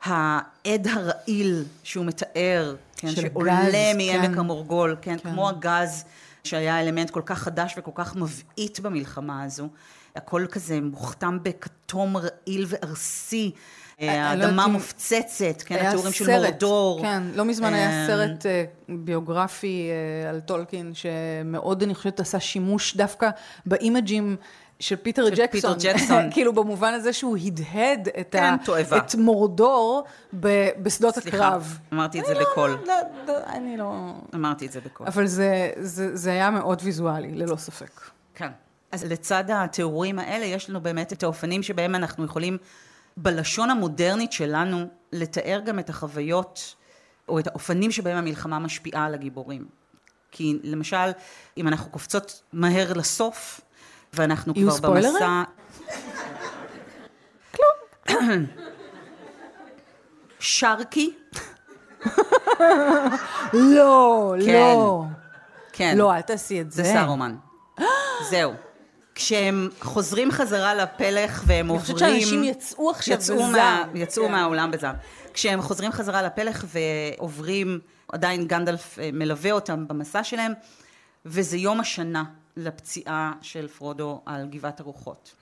העד 0.02 0.88
הרעיל 0.90 1.64
שהוא 1.82 2.04
מתאר, 2.06 2.74
כן, 2.96 3.08
שעולה 3.10 3.94
מעמק 3.94 4.34
כן. 4.34 4.38
המורגול, 4.38 4.96
כן, 5.02 5.16
כן. 5.18 5.30
כמו 5.30 5.48
הגז 5.48 6.04
שהיה 6.44 6.80
אלמנט 6.80 7.10
כל 7.10 7.22
כך 7.26 7.38
חדש 7.38 7.74
וכל 7.78 7.90
כך 7.94 8.16
מבעית 8.16 8.80
במלחמה 8.80 9.42
הזו. 9.42 9.68
הכל 10.16 10.46
כזה 10.50 10.80
מוכתם 10.80 11.38
בכתום 11.42 12.16
רעיל 12.16 12.66
וארסי, 12.68 13.50
אה, 14.00 14.06
לא 14.06 14.12
יודעת 14.12 14.48
האדמה 14.48 14.64
אם- 14.64 14.70
מופצצת, 14.70 15.62
כן, 15.66 15.86
התיאורים 15.86 16.12
של 16.12 16.30
מורדור. 16.30 17.02
כן, 17.02 17.22
לא 17.34 17.44
מזמן 17.44 17.74
היה 17.74 17.90
אה, 18.02 18.06
סרט 18.06 18.46
אה, 18.46 18.64
ביוגרפי 18.88 19.88
אה, 20.24 20.30
על 20.30 20.40
טולקין, 20.40 20.92
שמאוד, 20.94 21.82
אני 21.82 21.94
חושבת, 21.94 22.20
עשה 22.20 22.40
שימוש 22.40 22.96
דווקא 22.96 23.30
ב 23.66 23.76
images 23.76 24.36
של 24.84 24.96
פיטר 24.96 25.24
של 25.26 25.34
ג'קסון. 25.36 25.74
פיטר 25.74 25.92
ג'קסון. 25.92 26.30
כאילו, 26.34 26.52
במובן 26.52 26.94
הזה 26.94 27.12
שהוא 27.12 27.36
הדהד 27.36 28.08
את, 28.20 28.32
כן, 28.32 28.54
ה. 28.92 28.96
את 28.96 29.14
מורדור 29.14 30.04
ב, 30.40 30.68
בשדות 30.82 31.14
סליחה, 31.14 31.48
הקרב. 31.48 31.78
אמרתי 31.92 32.20
את 32.20 32.24
זה 32.24 32.32
אני 32.32 32.40
לא- 32.40 32.50
בקול. 32.50 32.78
לא, 32.86 32.94
לא, 33.26 33.38
אני 33.46 33.76
לא... 33.76 34.12
אמרתי 34.34 34.66
את 34.66 34.72
זה 34.72 34.80
בקול. 34.80 35.06
אבל 35.06 35.26
זה, 35.26 35.70
זה, 35.76 36.16
זה 36.16 36.30
היה 36.30 36.50
מאוד 36.50 36.80
ויזואלי, 36.84 37.34
ללא 37.34 37.56
ספק. 37.56 38.00
כן. 38.34 38.50
אז 38.92 39.04
לצד 39.04 39.44
התיאורים 39.48 40.18
האלה, 40.18 40.44
יש 40.44 40.70
לנו 40.70 40.80
באמת 40.80 41.12
את 41.12 41.22
האופנים 41.22 41.62
שבהם 41.62 41.94
אנחנו 41.94 42.24
יכולים, 42.24 42.58
בלשון 43.16 43.70
המודרנית 43.70 44.32
שלנו, 44.32 44.86
לתאר 45.12 45.60
גם 45.64 45.78
את 45.78 45.90
החוויות, 45.90 46.74
או 47.28 47.38
את 47.38 47.46
האופנים 47.46 47.90
שבהם 47.90 48.16
המלחמה 48.16 48.58
משפיעה 48.58 49.04
על 49.04 49.14
הגיבורים. 49.14 49.66
כי 50.30 50.58
למשל, 50.62 51.10
אם 51.56 51.68
אנחנו 51.68 51.90
קופצות 51.90 52.42
מהר 52.52 52.92
לסוף, 52.92 53.60
ואנחנו 54.14 54.54
כבר 54.54 54.70
ספוילרים? 54.70 55.14
במסע... 55.14 55.42
כלום. 57.54 58.46
שרקי, 60.38 61.12
לא, 63.52 64.34
כן. 64.44 64.52
לא. 64.52 65.04
כן. 65.72 65.98
לא, 65.98 66.14
אל 66.14 66.20
תעשי 66.20 66.60
את 66.60 66.72
זה. 66.72 66.82
זה 66.82 66.92
סרומן. 67.04 67.36
זהו. 68.30 68.52
כשהם 69.14 69.68
חוזרים 69.80 70.30
חזרה 70.30 70.74
לפלך 70.74 71.42
והם 71.46 71.66
אני 71.66 71.78
עוברים... 71.78 71.96
חושבת 71.96 71.98
שאנשים 71.98 72.44
יצאו 72.44 72.90
עכשיו 72.90 73.14
יצאו, 73.14 73.36
בזעם. 73.36 73.52
מה, 73.52 73.84
יצאו 73.94 74.24
כן. 74.24 74.32
מהאולם 74.32 74.70
בזעם. 74.70 74.94
כשהם 75.34 75.62
חוזרים 75.62 75.92
חזרה 75.92 76.22
לפלך 76.22 76.64
ועוברים, 76.68 77.80
עדיין 78.12 78.46
גנדלף 78.46 78.98
אה, 78.98 79.10
מלווה 79.12 79.52
אותם 79.52 79.88
במסע 79.88 80.24
שלהם, 80.24 80.52
וזה 81.26 81.56
יום 81.56 81.80
השנה 81.80 82.24
לפציעה 82.56 83.32
של 83.42 83.68
פרודו 83.68 84.20
על 84.26 84.46
גבעת 84.46 84.80
הרוחות. 84.80 85.34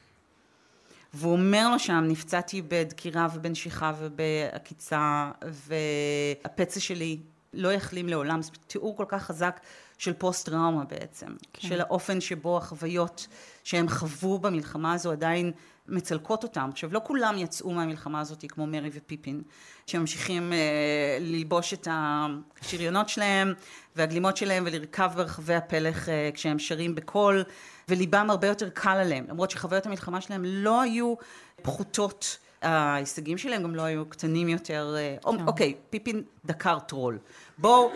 והוא 1.15 1.33
אומר 1.33 1.71
לו 1.71 1.79
שם, 1.79 2.05
נפצעתי 2.09 2.63
בדקירה 2.63 3.29
ובנשיכה 3.35 3.93
ובעקיצה, 3.99 5.31
והפצע 5.43 6.81
שלי 6.81 7.19
לא 7.55 7.73
יחלים 7.73 8.09
לעולם. 8.09 8.43
זה 8.43 8.51
תיאור 8.67 8.97
כל 8.97 9.05
כך 9.09 9.23
חזק 9.23 9.61
של 9.99 10.13
פוסט-טראומה 10.13 10.85
בעצם. 10.85 11.27
כן. 11.53 11.69
של 11.69 11.81
האופן 11.81 12.21
שבו 12.21 12.57
החוויות 12.57 13.27
שהם 13.65 13.89
חוו 13.89 14.39
במלחמה 14.39 14.93
הזו 14.93 15.13
עדיין 15.13 15.53
מצלקות 15.89 16.43
אותם. 16.43 16.69
עכשיו, 16.73 16.93
לא 16.93 17.01
כולם 17.05 17.39
יצאו 17.39 17.71
מהמלחמה 17.71 18.21
הזאת 18.21 18.45
כמו 18.49 18.67
מרי 18.67 18.91
ופיפין, 18.93 19.43
שממשיכים 19.87 20.53
אה, 20.53 21.19
ללבוש 21.21 21.75
את 21.75 21.89
השריונות 21.91 23.09
שלהם 23.09 23.55
והגלימות 23.97 24.37
שלהם 24.37 24.65
ולרכב 24.67 25.11
ברחבי 25.15 25.55
הפלך 25.55 26.09
אה, 26.09 26.31
כשהם 26.35 26.59
שרים 26.59 26.95
בקול, 26.95 27.45
וליבם 27.89 28.31
הרבה 28.31 28.47
יותר 28.47 28.69
קל 28.69 28.91
עליהם, 28.91 29.25
למרות 29.29 29.51
שחוויות 29.51 29.87
המלחמה 29.87 30.21
שלהם 30.21 30.45
לא 30.45 30.81
היו 30.81 31.15
פחותות. 31.63 32.39
ההישגים 32.63 33.39
שלהם 33.39 33.63
גם 33.63 33.75
לא 33.75 33.83
היו 33.83 34.07
קטנים 34.07 34.49
יותר. 34.49 34.95
אה, 34.97 35.17
כן. 35.33 35.47
אוקיי, 35.47 35.75
פיפין 35.91 36.23
דקר 36.45 36.79
טרול. 36.79 37.19
בואו 37.59 37.91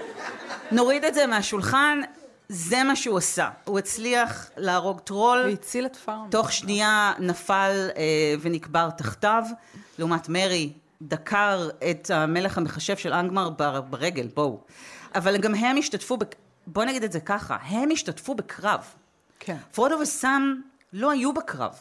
נוריד 0.72 1.04
את 1.04 1.14
זה 1.14 1.26
מהשולחן, 1.26 2.00
זה 2.48 2.84
מה 2.84 2.96
שהוא 2.96 3.18
עשה. 3.18 3.48
הוא 3.64 3.78
הצליח 3.78 4.50
להרוג 4.56 5.00
טרול. 5.00 5.38
והציל 5.50 5.86
את 5.86 5.96
פארם. 5.96 6.28
תוך 6.30 6.52
שנייה 6.52 7.12
נפל 7.18 7.88
אה, 7.96 8.34
ונקבר 8.40 8.90
תחתיו, 8.90 9.44
לעומת 9.98 10.28
מרי 10.28 10.72
דקר 11.02 11.68
את 11.90 12.10
המלך 12.10 12.58
המחשב 12.58 12.96
של 12.96 13.12
אנגמר 13.12 13.50
בר- 13.50 13.80
ברגל, 13.80 14.28
בואו. 14.34 14.60
אבל 15.14 15.36
גם 15.36 15.54
הם 15.54 15.76
השתתפו, 15.76 16.16
בק... 16.16 16.34
בואו 16.66 16.86
נגיד 16.86 17.02
את 17.02 17.12
זה 17.12 17.20
ככה, 17.20 17.56
הם 17.62 17.88
השתתפו 17.92 18.34
בקרב. 18.34 18.84
כן. 19.40 19.56
פרודו 19.72 19.98
וסם 20.02 20.54
לא 20.92 21.10
היו 21.10 21.32
בקרב. 21.34 21.74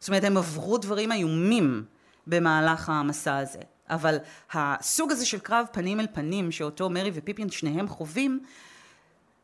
זאת 0.00 0.08
אומרת, 0.08 0.24
הם 0.24 0.36
עברו 0.36 0.78
דברים 0.78 1.12
איומים 1.12 1.84
במהלך 2.26 2.88
המסע 2.88 3.36
הזה. 3.36 3.58
אבל 3.90 4.16
הסוג 4.52 5.12
הזה 5.12 5.26
של 5.26 5.38
קרב 5.38 5.66
פנים 5.72 6.00
אל 6.00 6.06
פנים, 6.12 6.52
שאותו 6.52 6.90
מרי 6.90 7.10
ופיפין 7.14 7.50
שניהם 7.50 7.88
חווים, 7.88 8.40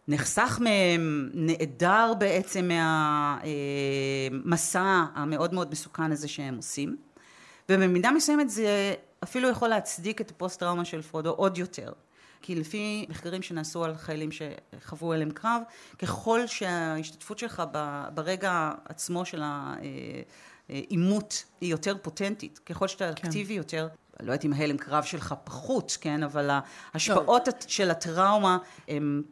נחסך 0.09 0.59
מהם, 0.63 1.31
נעדר 1.35 2.13
בעצם 2.19 2.71
מהמסע 4.43 5.05
המאוד 5.15 5.55
מאוד 5.55 5.71
מסוכן 5.71 6.13
הזה 6.13 6.29
שהם 6.29 6.57
עושים. 6.57 6.97
ובמידה 7.69 8.11
מסוימת 8.11 8.51
זה 8.51 8.95
אפילו 9.25 9.49
יכול 9.49 9.69
להצדיק 9.69 10.21
את 10.21 10.31
הפוסט 10.31 10.61
טראומה 10.61 10.85
של 10.85 11.03
פרודו 11.03 11.31
עוד 11.31 11.59
יותר. 11.59 11.93
כי 12.43 12.55
לפי 12.55 13.07
מחקרים 13.09 13.43
שנעשו 13.43 13.85
על 13.85 13.97
חיילים 13.97 14.29
שחוו 14.33 15.13
אליהם 15.13 15.31
קרב, 15.31 15.63
ככל 15.99 16.47
שההשתתפות 16.47 17.39
שלך 17.39 17.63
ברגע 18.15 18.73
עצמו 18.85 19.25
של 19.25 19.43
העימות 20.69 21.45
היא 21.61 21.71
יותר 21.71 21.97
פוטנטית, 22.03 22.59
ככל 22.59 22.89
שאתה 22.89 23.05
כן. 23.05 23.27
אקטיבי 23.27 23.55
יותר, 23.55 23.89
לא 24.21 24.33
יודעת 24.33 24.45
אם 24.45 24.53
ההלם 24.53 24.77
קרב 24.77 25.05
שלך 25.05 25.35
פחות, 25.45 25.99
כן, 26.01 26.23
אבל 26.23 26.51
ההשפעות 26.93 27.49
לא. 27.49 27.55
של 27.67 27.91
הטראומה 27.91 28.59
הן 28.89 29.23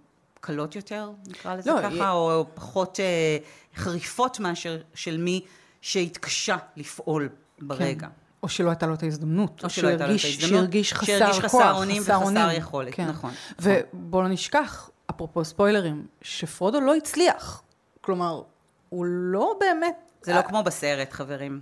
קלות 0.45 0.77
יותר, 0.77 1.11
נקרא 1.27 1.55
לזה 1.55 1.71
לא, 1.71 1.79
ככה, 1.83 1.95
י... 1.95 2.11
או 2.11 2.47
פחות 2.55 3.01
אה, 3.01 3.37
חריפות 3.77 4.41
מאשר 4.41 4.81
של 4.95 5.17
מי 5.17 5.45
שהתקשה 5.81 6.57
לפעול 6.77 7.29
ברגע. 7.61 8.07
כן. 8.07 8.13
או 8.43 8.49
שלא 8.49 8.69
הייתה 8.69 8.87
לו 8.87 8.95
את 8.95 9.03
ההזדמנות. 9.03 9.65
או 9.65 9.71
שלא 9.71 9.89
הייתה 9.89 10.07
לו 10.07 10.15
את 10.15 10.21
ההזדמנות. 10.25 10.51
שהרגיש 10.51 10.95
חסר 10.95 11.07
שהרגיש 11.07 11.41
כוח, 11.41 11.45
חסר 11.45 11.73
אונים 11.73 12.03
וחסר 12.03 12.51
יכולת, 12.53 12.95
כן. 12.95 13.09
נכון. 13.09 13.31
ובואו 13.59 14.23
לא 14.23 14.29
נשכח, 14.29 14.91
אפרופו 15.11 15.45
ספוילרים, 15.45 16.07
שפרודו 16.23 16.81
לא 16.81 16.95
הצליח. 16.95 17.63
כלומר, 18.01 18.43
הוא 18.89 19.05
לא 19.09 19.57
באמת... 19.61 19.97
זה 20.23 20.35
לא 20.35 20.43
כמו 20.43 20.63
בסרט, 20.63 21.13
חברים. 21.13 21.61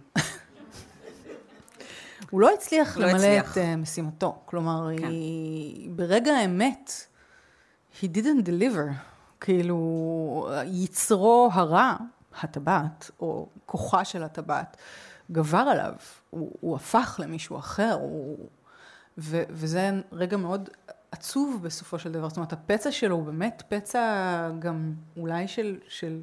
הוא 2.31 2.41
לא 2.41 2.55
הצליח 2.55 2.97
לא 2.97 3.07
למלא 3.07 3.17
הצליח. 3.17 3.53
את 3.53 3.57
uh, 3.57 3.77
משימתו. 3.77 4.39
כלומר, 4.45 4.89
כן. 4.99 5.07
היא... 5.07 5.91
ברגע 5.91 6.33
האמת, 6.33 7.07
he 8.03 8.07
didn't 8.17 8.47
deliver. 8.47 8.93
כאילו, 9.41 10.49
יצרו 10.65 11.51
הרע, 11.53 11.97
הטבעת, 12.41 13.11
או 13.21 13.49
כוחה 13.67 14.05
של 14.05 14.23
הטבעת, 14.23 14.77
גבר 15.31 15.59
עליו. 15.59 15.93
הוא, 16.31 16.53
הוא 16.61 16.77
הפך 16.77 17.21
למישהו 17.23 17.59
אחר, 17.59 17.93
הוא... 18.01 18.49
ו, 19.19 19.43
וזה 19.51 19.91
רגע 20.13 20.37
מאוד 20.37 20.69
עצוב 21.11 21.61
בסופו 21.63 21.99
של 21.99 22.13
דבר. 22.13 22.29
זאת 22.29 22.37
אומרת, 22.37 22.53
הפצע 22.53 22.93
שלו 22.93 23.17
הוא 23.17 23.25
באמת 23.25 23.63
פצע 23.69 24.51
גם 24.59 24.95
אולי 25.17 25.49
של... 25.49 25.79
של 25.89 26.21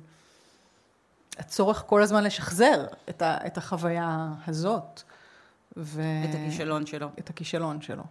הצורך 1.38 1.84
כל 1.88 2.02
הזמן 2.04 2.24
לשחזר 2.24 2.86
את, 3.10 3.22
ה, 3.22 3.38
את 3.48 3.58
החוויה 3.58 4.28
הזאת. 4.48 5.02
ו... 5.78 6.02
את 6.30 6.36
הכישלון 6.36 6.86
שלו. 6.86 7.10
את 7.20 7.30
הכישלון 7.30 7.82
שלו. 7.82 8.04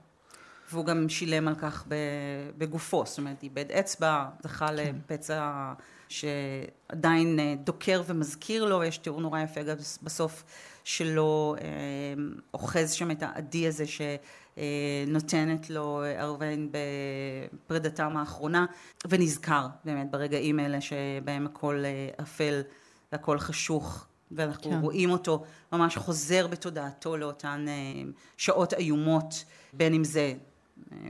והוא 0.73 0.85
גם 0.85 1.09
שילם 1.09 1.49
על 1.49 1.55
כך 1.55 1.85
בגופו, 2.59 3.07
זאת 3.07 3.19
אומרת, 3.19 3.43
איבד 3.43 3.73
אצבע, 3.73 4.25
זכה 4.43 4.69
כן. 4.69 4.75
לפצע 4.75 5.73
שעדיין 6.09 7.39
אה, 7.41 7.55
דוקר 7.65 8.03
ומזכיר 8.07 8.65
לו, 8.65 8.85
יש 8.85 8.99
תיאור 8.99 9.21
נורא 9.21 9.41
יפה 9.41 9.63
גם 9.63 9.77
בסוף 10.03 10.45
שלו, 10.85 11.55
אה, 11.61 11.67
אוחז 12.55 12.93
שם 12.93 13.11
את 13.11 13.23
העדי 13.23 13.67
הזה 13.67 13.85
שנותנת 14.57 15.71
לו 15.71 16.03
ארווין 16.19 16.73
בפרידתם 17.67 18.17
האחרונה, 18.17 18.67
ונזכר 19.09 19.67
באמת 19.85 20.11
ברגעים 20.11 20.59
האלה 20.59 20.81
שבהם 20.81 21.47
הכל 21.47 21.83
אה, 21.85 22.23
אפל 22.23 22.61
והכל 23.13 23.39
חשוך 23.39 24.07
ואנחנו 24.31 24.71
כן. 24.71 24.79
רואים 24.79 25.11
אותו 25.11 25.45
ממש 25.73 25.97
חוזר 25.97 26.47
בתודעתו 26.47 27.17
לאותן 27.17 27.67
שעות 28.37 28.75
איומות, 28.75 29.45
בין 29.73 29.95
אם 29.95 30.05
זה 30.05 30.35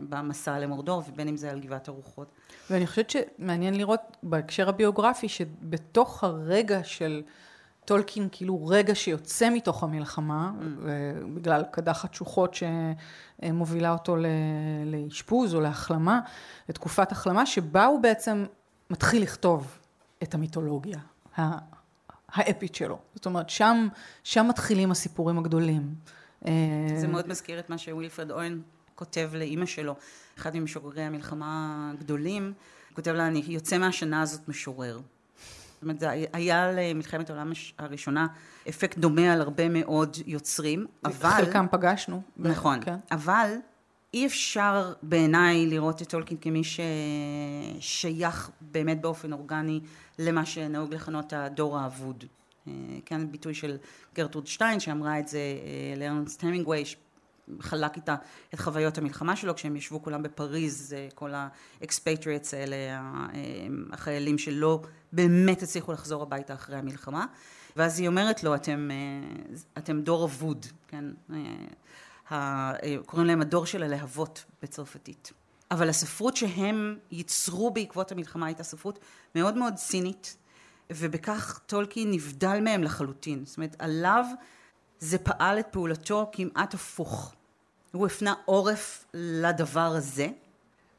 במסע 0.09 0.59
למורדור 0.59 1.03
ובין 1.09 1.29
אם 1.29 1.37
זה 1.37 1.51
על 1.51 1.61
גבעת 1.61 1.89
הרוחות. 1.89 2.29
ואני 2.71 2.87
חושבת 2.87 3.11
שמעניין 3.11 3.75
לראות 3.75 4.01
בהקשר 4.23 4.69
הביוגרפי 4.69 5.29
שבתוך 5.29 6.25
הרגע 6.25 6.85
של 6.85 7.23
טולקין, 7.85 8.29
כאילו 8.33 8.67
רגע 8.67 8.95
שיוצא 8.95 9.51
מתוך 9.51 9.83
המלחמה, 9.83 10.53
mm. 10.61 10.65
בגלל 11.35 11.65
קדחת 11.71 12.15
שוחות 12.15 12.57
שמובילה 13.43 13.93
אותו 13.93 14.17
לאשפוז 14.87 15.55
או 15.55 15.61
להחלמה, 15.61 16.21
לתקופת 16.69 17.13
החלמה, 17.13 17.47
שבה 17.47 17.85
הוא 17.85 18.01
בעצם 18.01 18.47
מתחיל 18.91 19.23
לכתוב 19.23 19.79
את 20.23 20.35
המיתולוגיה. 20.35 20.99
האפית 22.29 22.75
שלו. 22.75 22.99
זאת 23.15 23.27
אומרת, 23.27 23.51
שם, 23.51 23.89
שם 24.25 24.47
מתחילים 24.49 24.91
הסיפורים 24.91 25.39
הגדולים. 25.39 25.95
זה 26.97 27.09
מאוד 27.09 27.29
מזכיר 27.29 27.59
את 27.59 27.71
מה 27.71 27.79
שווילפרד 27.79 28.31
אוין 28.31 28.63
כותב 28.99 29.31
לאימא 29.35 29.67
שלו, 29.67 29.95
אחד 30.39 30.57
ממשוררי 30.57 31.03
המלחמה 31.03 31.91
הגדולים, 31.95 32.53
כותב 32.95 33.11
לה, 33.11 33.27
אני 33.27 33.43
יוצא 33.47 33.79
מהשנה 33.79 34.23
הזאת 34.23 34.49
משורר. 34.49 35.01
זאת 35.75 35.83
אומרת, 35.83 36.01
זה 36.01 36.09
היה 36.33 36.73
למלחמת 36.73 37.31
העולם 37.31 37.53
הראשונה 37.79 38.27
אפקט 38.69 38.99
דומה 38.99 39.33
על 39.33 39.41
הרבה 39.41 39.69
מאוד 39.69 40.17
יוצרים, 40.27 40.87
אבל... 41.05 41.31
חלקם 41.31 41.67
פגשנו. 41.71 42.23
נכון, 42.37 42.85
כן. 42.85 42.97
אבל 43.11 43.55
אי 44.15 44.27
אפשר 44.27 44.93
בעיניי 45.03 45.67
לראות 45.67 46.03
את 46.03 46.09
טולקין 46.09 46.37
כמי 46.41 46.63
ששייך 47.81 48.51
באמת 48.61 49.01
באופן 49.01 49.33
אורגני 49.33 49.81
למה 50.19 50.47
שנהוג 50.47 50.95
לכנות 50.95 51.33
הדור 51.33 51.79
האבוד. 51.79 52.25
אה, 52.69 52.73
כן, 53.05 53.33
ביטוי 53.33 53.55
של 53.55 53.77
גרטרוד 54.15 54.47
שטיין 54.47 54.81
שאמרה 54.81 55.19
את 55.19 55.29
זה 55.29 55.39
אה, 55.39 56.01
לארנסט 56.01 56.45
המינגווי, 56.45 56.85
חלק 57.61 57.97
איתה 57.97 58.15
את 58.55 58.61
חוויות 58.61 58.99
המלחמה 58.99 59.37
שלו 59.37 59.55
כשהם 59.55 59.77
ישבו 59.77 60.03
כולם 60.03 60.23
בפריז, 60.23 60.95
אה, 60.97 61.09
כל 61.15 61.33
ה 61.81 61.87
expatriates 61.87 62.55
האלה, 62.55 62.77
החיילים 63.93 64.39
שלא 64.39 64.83
באמת 65.13 65.63
הצליחו 65.63 65.93
לחזור 65.93 66.23
הביתה 66.23 66.55
אחרי 66.55 66.77
המלחמה, 66.77 67.27
ואז 67.77 67.99
היא 67.99 68.09
אומרת 68.09 68.45
לו, 68.45 68.55
אתם, 68.55 68.91
אתם 69.79 70.01
דור 70.01 70.25
אבוד, 70.25 70.67
כן, 70.89 71.05
קוראים 73.07 73.27
להם 73.27 73.41
הדור 73.41 73.67
של 73.67 73.83
הלהבות 73.83 74.45
בצרפתית. 74.63 75.33
אבל 75.71 75.89
הספרות 75.89 76.37
שהם 76.37 76.99
ייצרו 77.11 77.71
בעקבות 77.71 78.13
המלחמה 78.13 78.47
הייתה 78.47 78.63
ספרות 78.63 78.99
מאוד 79.35 79.57
מאוד 79.57 79.75
צינית, 79.75 80.37
ובכך 80.93 81.61
טולקין 81.67 82.11
נבדל 82.11 82.61
מהם 82.61 82.83
לחלוטין. 82.83 83.45
זאת 83.47 83.57
אומרת, 83.57 83.77
עליו 83.79 84.25
זה 84.99 85.19
פעל 85.19 85.59
את 85.59 85.67
פעולתו 85.71 86.31
כמעט 86.33 86.75
הפוך. 86.75 87.35
הוא 87.93 88.07
הפנה 88.07 88.35
עורף 88.45 89.05
לדבר 89.15 89.81
הזה, 89.81 90.29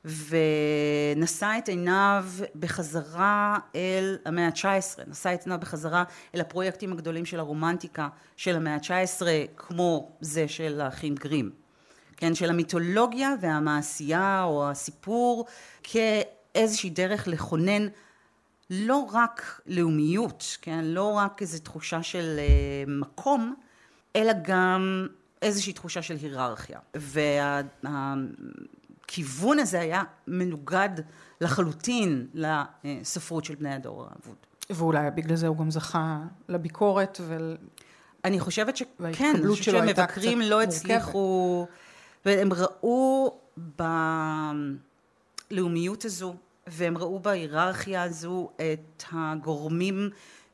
ונשא 0.05 1.55
את 1.57 1.69
עיניו 1.69 2.25
בחזרה 2.55 3.57
אל 3.75 4.17
המאה 4.25 4.45
ה-19, 4.45 4.99
נשא 5.07 5.33
את 5.33 5.43
עיניו 5.43 5.59
בחזרה 5.59 6.03
אל 6.35 6.41
הפרויקטים 6.41 6.93
הגדולים 6.93 7.25
של 7.25 7.39
הרומנטיקה 7.39 8.07
של 8.37 8.55
המאה 8.55 8.73
ה-19, 8.73 9.21
כמו 9.57 10.11
זה 10.21 10.47
של 10.47 10.81
האחים 10.81 11.15
גרים. 11.15 11.51
כן, 12.17 12.35
של 12.35 12.49
המיתולוגיה 12.49 13.33
והמעשייה 13.41 14.43
או 14.43 14.69
הסיפור 14.69 15.45
כאיזושהי 15.83 16.89
דרך 16.89 17.27
לכונן 17.27 17.87
לא 18.69 19.07
רק 19.11 19.61
לאומיות, 19.67 20.57
כן, 20.61 20.85
לא 20.85 21.13
רק 21.13 21.41
איזו 21.41 21.59
תחושה 21.59 22.03
של 22.03 22.39
uh, 22.39 22.89
מקום, 22.89 23.55
אלא 24.15 24.33
גם 24.41 25.07
איזושהי 25.41 25.73
תחושה 25.73 26.01
של 26.01 26.15
היררכיה. 26.21 26.79
והכיוון 27.83 29.59
הזה 29.59 29.79
היה 29.79 30.03
מנוגד 30.27 30.89
לחלוטין 31.41 32.27
לספרות 32.33 33.45
של 33.45 33.55
בני 33.55 33.73
הדור 33.73 34.03
האבוד. 34.03 34.35
ואולי 34.69 35.11
בגלל 35.11 35.35
זה 35.35 35.47
הוא 35.47 35.57
גם 35.57 35.71
זכה 35.71 36.19
לביקורת 36.49 37.21
ול... 37.27 37.57
אני 38.25 38.39
חושבת 38.39 38.77
שכן, 38.77 39.33
אני 39.35 39.47
חושבת 39.47 39.63
שהמבקרים 39.63 40.41
לא 40.41 40.61
הצליחו... 40.61 41.67
והם 42.25 42.49
ראו 42.53 43.37
בלאומיות 45.51 46.05
הזו 46.05 46.35
והם 46.67 46.97
ראו 46.97 47.19
בהיררכיה 47.19 48.03
הזו 48.03 48.49
את 48.55 49.03
הגורמים 49.11 50.09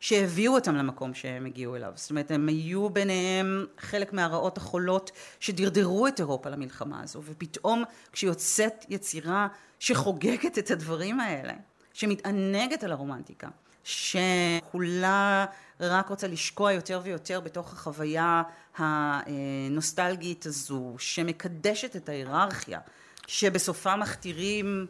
שהביאו 0.05 0.53
אותם 0.53 0.75
למקום 0.75 1.13
שהם 1.13 1.45
הגיעו 1.45 1.75
אליו. 1.75 1.91
זאת 1.95 2.09
אומרת, 2.09 2.31
הם 2.31 2.47
היו 2.47 2.89
ביניהם 2.89 3.65
חלק 3.79 4.13
מהרעות 4.13 4.57
החולות 4.57 5.11
שדרדרו 5.39 6.07
את 6.07 6.19
אירופה 6.19 6.49
למלחמה 6.49 7.03
הזו, 7.03 7.21
ופתאום 7.25 7.83
כשיוצאת 8.11 8.85
יצירה 8.89 9.47
שחוגגת 9.79 10.57
את 10.57 10.71
הדברים 10.71 11.19
האלה, 11.19 11.53
שמתענגת 11.93 12.83
על 12.83 12.91
הרומנטיקה, 12.91 13.47
שכולה 13.83 15.45
רק 15.79 16.09
רוצה 16.09 16.27
לשקוע 16.27 16.71
יותר 16.71 17.01
ויותר 17.03 17.39
בתוך 17.39 17.73
החוויה 17.73 18.43
הנוסטלגית 18.77 20.45
הזו, 20.45 20.95
שמקדשת 20.97 21.95
את 21.95 22.09
ההיררכיה, 22.09 22.79
שבסופה 23.27 23.95
מכתירים 23.95 24.87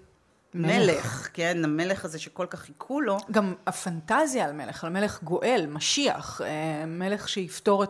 מלך. 0.55 1.29
כן, 1.33 1.63
המלך 1.63 2.05
הזה 2.05 2.19
שכל 2.19 2.45
כך 2.49 2.59
חיכו 2.59 3.01
לו. 3.01 3.17
גם 3.31 3.53
הפנטזיה 3.67 4.45
על 4.45 4.53
מלך, 4.53 4.83
על 4.83 4.89
מלך 4.89 5.23
גואל, 5.23 5.65
משיח, 5.69 6.41
אה, 6.41 6.85
מלך 6.85 7.29
שיפתור 7.29 7.83
את 7.83 7.89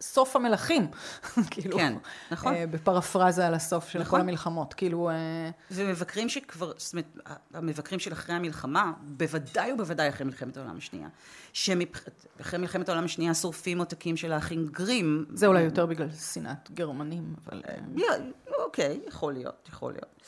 סוף 0.00 0.36
המלכים, 0.36 0.86
כאילו, 1.50 1.76
כן, 1.76 1.94
נכון. 2.30 2.54
אה, 2.54 2.66
בפרפרזה 2.66 3.46
על 3.46 3.54
הסוף 3.54 3.88
של 3.88 3.98
נכון. 3.98 4.10
כל 4.10 4.20
המלחמות, 4.20 4.74
כאילו, 4.74 5.10
אה, 5.10 5.14
ומבקרים 5.70 6.28
שכבר, 6.28 6.72
זאת 6.76 6.92
אומרת, 6.92 7.06
המבקרים 7.54 8.00
של 8.00 8.12
אחרי 8.12 8.34
המלחמה, 8.34 8.92
בוודאי 9.00 9.72
ובוודאי 9.72 10.08
אחרי 10.08 10.26
מלחמת 10.26 10.56
העולם 10.56 10.76
השנייה, 10.76 11.08
שאחרי 11.52 12.58
מלחמת 12.58 12.88
העולם 12.88 13.04
השנייה 13.04 13.34
שורפים 13.34 13.78
עותקים 13.78 14.16
של 14.16 14.32
האחים 14.32 14.66
גרים. 14.66 15.24
זה 15.34 15.46
אולי 15.46 15.62
יותר 15.62 15.86
בגלל 15.86 16.08
שנאת 16.10 16.70
גרמנים, 16.70 17.34
אבל... 17.46 17.62
אה, 17.68 17.74
יא, 17.96 18.06
אוקיי, 18.58 19.00
יכול 19.08 19.32
להיות, 19.32 19.68
יכול 19.72 19.92
להיות. 19.92 20.22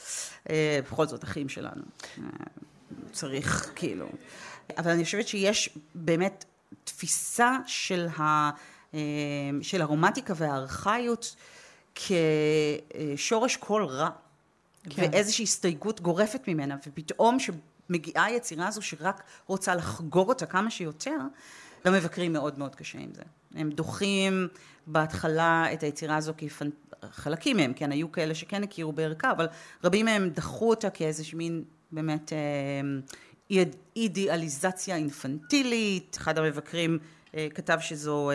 בכל 0.91 1.07
זאת, 1.07 1.25
אחים 1.25 1.49
שלנו. 1.49 1.83
צריך, 3.13 3.73
כאילו. 3.75 4.07
אבל 4.79 4.91
אני 4.91 5.05
חושבת 5.05 5.29
שיש 5.29 5.79
באמת 5.95 6.45
תפיסה 6.85 7.57
של, 7.67 8.07
ה, 8.19 8.51
של 9.63 9.83
הרומנטיקה 9.83 10.35
והארכאיות 10.37 11.37
כשורש 11.95 13.57
כל 13.57 13.85
רע. 13.89 14.11
כן. 14.91 15.03
ואיזושהי 15.03 15.43
הסתייגות 15.43 16.01
גורפת 16.01 16.49
ממנה, 16.49 16.77
ופתאום 16.87 17.37
שמגיעה 17.39 18.25
היצירה 18.25 18.67
הזו 18.69 18.83
שרק 18.83 19.23
רוצה 19.47 19.75
לחגוג 19.75 20.29
אותה 20.29 20.47
כמה 20.47 20.71
שיותר, 20.71 21.17
למבקרים 21.85 22.33
מאוד 22.33 22.59
מאוד 22.59 22.75
קשה 22.75 22.99
עם 22.99 23.11
זה. 23.15 23.23
הם 23.55 23.71
דוחים 23.71 24.49
בהתחלה 24.87 25.73
את 25.73 25.83
היצירה 25.83 26.17
הזו 26.17 26.33
כפנ... 26.37 26.69
חלקים 27.11 27.57
מהם, 27.57 27.73
כן, 27.77 27.93
היו 27.93 28.13
כאלה 28.13 28.35
שכן 28.35 28.63
הכירו 28.63 28.93
בערכה, 28.93 29.31
אבל 29.31 29.47
רבים 29.85 30.05
מהם 30.05 30.31
דחו 30.31 30.71
אותה 30.71 30.91
כאיזושהי 30.91 31.39
מין 31.39 31.65
באמת 31.93 32.33
איד- 33.51 33.77
אידיאליזציה 33.97 34.97
אינפנטילית. 34.97 36.17
אחד 36.21 36.39
המבקרים 36.39 36.99
כתב 37.55 37.79
שזו 37.81 38.31
אה, 38.31 38.35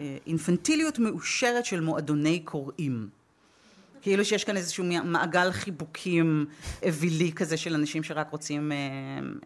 אה, 0.00 0.16
אינפנטיליות 0.26 0.98
מאושרת 0.98 1.64
של 1.64 1.80
מועדוני 1.80 2.40
קוראים. 2.40 3.08
כאילו 4.02 4.24
שיש 4.24 4.44
כאן 4.44 4.56
איזשהו 4.56 4.84
מעגל 5.04 5.52
חיבוקים 5.52 6.46
אווילי 6.86 7.32
כזה 7.32 7.56
של 7.56 7.74
אנשים 7.74 8.02
שרק 8.02 8.30
רוצים 8.30 8.72
אה, 8.72 8.76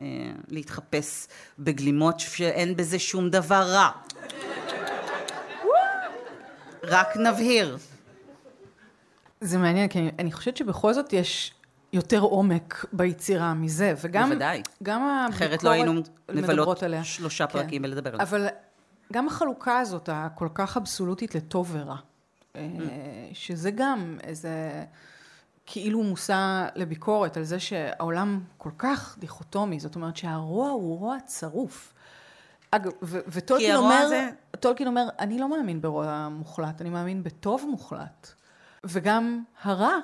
אה, 0.02 0.06
להתחפש 0.48 1.26
בגלימות 1.58 2.20
שאין 2.20 2.76
בזה 2.76 2.98
שום 2.98 3.30
דבר 3.30 3.62
רע. 3.68 3.90
רק 6.82 7.16
נבהיר. 7.16 7.78
זה 9.40 9.58
מעניין, 9.58 9.88
כי 9.88 9.98
אני, 9.98 10.10
אני 10.18 10.32
חושבת 10.32 10.56
שבכל 10.56 10.94
זאת 10.94 11.12
יש 11.12 11.54
יותר 11.92 12.20
עומק 12.20 12.84
ביצירה 12.92 13.54
מזה, 13.54 13.94
וגם... 14.02 14.28
בוודאי. 14.28 14.62
גם 14.82 15.02
הביקורת 15.02 15.34
אחרת 15.34 15.62
לא 15.62 15.70
היינו 15.70 16.02
מבלות 16.28 16.82
עליה. 16.82 17.04
שלושה 17.04 17.46
כן. 17.46 17.52
פרקים 17.52 17.84
ולדבר 17.84 18.10
על 18.10 18.16
זה. 18.16 18.22
אבל 18.22 18.46
גם 19.12 19.27
החלוקה 19.27 19.79
הזאת, 19.79 20.09
הכל 20.12 20.48
כך 20.55 20.77
אבסולוטית 20.77 21.35
לטוב 21.35 21.70
ורע, 21.72 21.96
אה, 22.57 22.62
שזה 23.33 23.70
גם 23.70 24.18
איזה 24.22 24.85
כאילו 25.66 26.03
מושא 26.03 26.66
לביקורת 26.75 27.37
על 27.37 27.44
זה 27.44 27.61
שהעולם 27.61 28.40
כל 28.59 28.70
כך 28.79 29.16
דיכוטומי, 29.18 29.81
זאת 29.81 29.94
אומרת 29.94 30.16
שהרוע 30.16 30.68
הוא 30.70 30.98
רוע 30.98 31.16
צרוף. 31.27 31.92
אגב, 32.70 32.92
וטולקין 33.03 33.75
אומר, 33.77 33.94
הזה- 33.94 34.31
טולקין 34.61 34.87
אומר, 34.87 35.09
אני 35.18 35.38
לא 35.38 35.48
מאמין 35.48 35.81
ברוע 35.81 36.29
מוחלט, 36.31 36.81
אני 36.81 36.90
מאמין 36.90 37.22
בטוב 37.22 37.66
מוחלט. 37.70 38.33
וגם 38.85 39.42
הרע, 39.62 39.94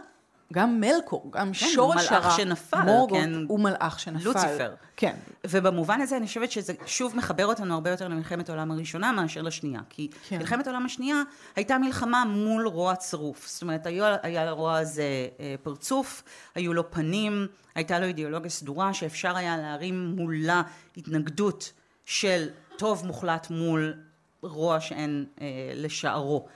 גם 0.52 0.80
מלקור, 0.80 1.30
גם 1.32 1.46
הוא 1.46 1.54
שורש 1.54 2.10
מלאך 2.10 2.24
הרע, 2.24 2.36
שנפל, 2.36 2.82
מורגוט 2.82 3.18
כן. 3.18 3.32
הוא 3.48 3.60
מלאך 3.60 4.00
שנפל. 4.00 4.24
לוציפר. 4.24 4.74
כן. 4.96 5.14
ובמובן 5.46 6.00
הזה 6.00 6.16
אני 6.16 6.26
חושבת 6.26 6.50
שזה 6.50 6.72
שוב 6.86 7.16
מחבר 7.16 7.46
אותנו 7.46 7.74
הרבה 7.74 7.90
יותר 7.90 8.08
למלחמת 8.08 8.48
העולם 8.48 8.70
הראשונה 8.70 9.12
מאשר 9.12 9.42
לשנייה. 9.42 9.80
כי 9.88 10.08
כן. 10.10 10.18
כן. 10.28 10.38
מלחמת 10.38 10.66
העולם 10.66 10.86
השנייה 10.86 11.22
הייתה 11.56 11.78
מלחמה 11.78 12.24
מול 12.24 12.66
רוע 12.66 12.96
צרוף. 12.96 13.48
זאת 13.48 13.62
אומרת, 13.62 13.86
היה, 13.86 14.16
היה 14.22 14.44
לרוע 14.44 14.78
הזה 14.78 15.28
אה, 15.40 15.54
פרצוף, 15.62 16.22
היו 16.54 16.74
לו 16.74 16.90
פנים, 16.90 17.46
הייתה 17.74 17.98
לו 17.98 18.06
אידיאולוגיה 18.06 18.50
סדורה 18.50 18.94
שאפשר 18.94 19.36
היה 19.36 19.56
להרים 19.56 20.14
מולה 20.16 20.62
התנגדות 20.96 21.72
של 22.04 22.48
טוב 22.78 23.06
מוחלט 23.06 23.46
מול 23.50 23.94
רוע 24.42 24.80
שאין 24.80 25.26
אה, 25.40 25.46
לשערו. 25.74 26.46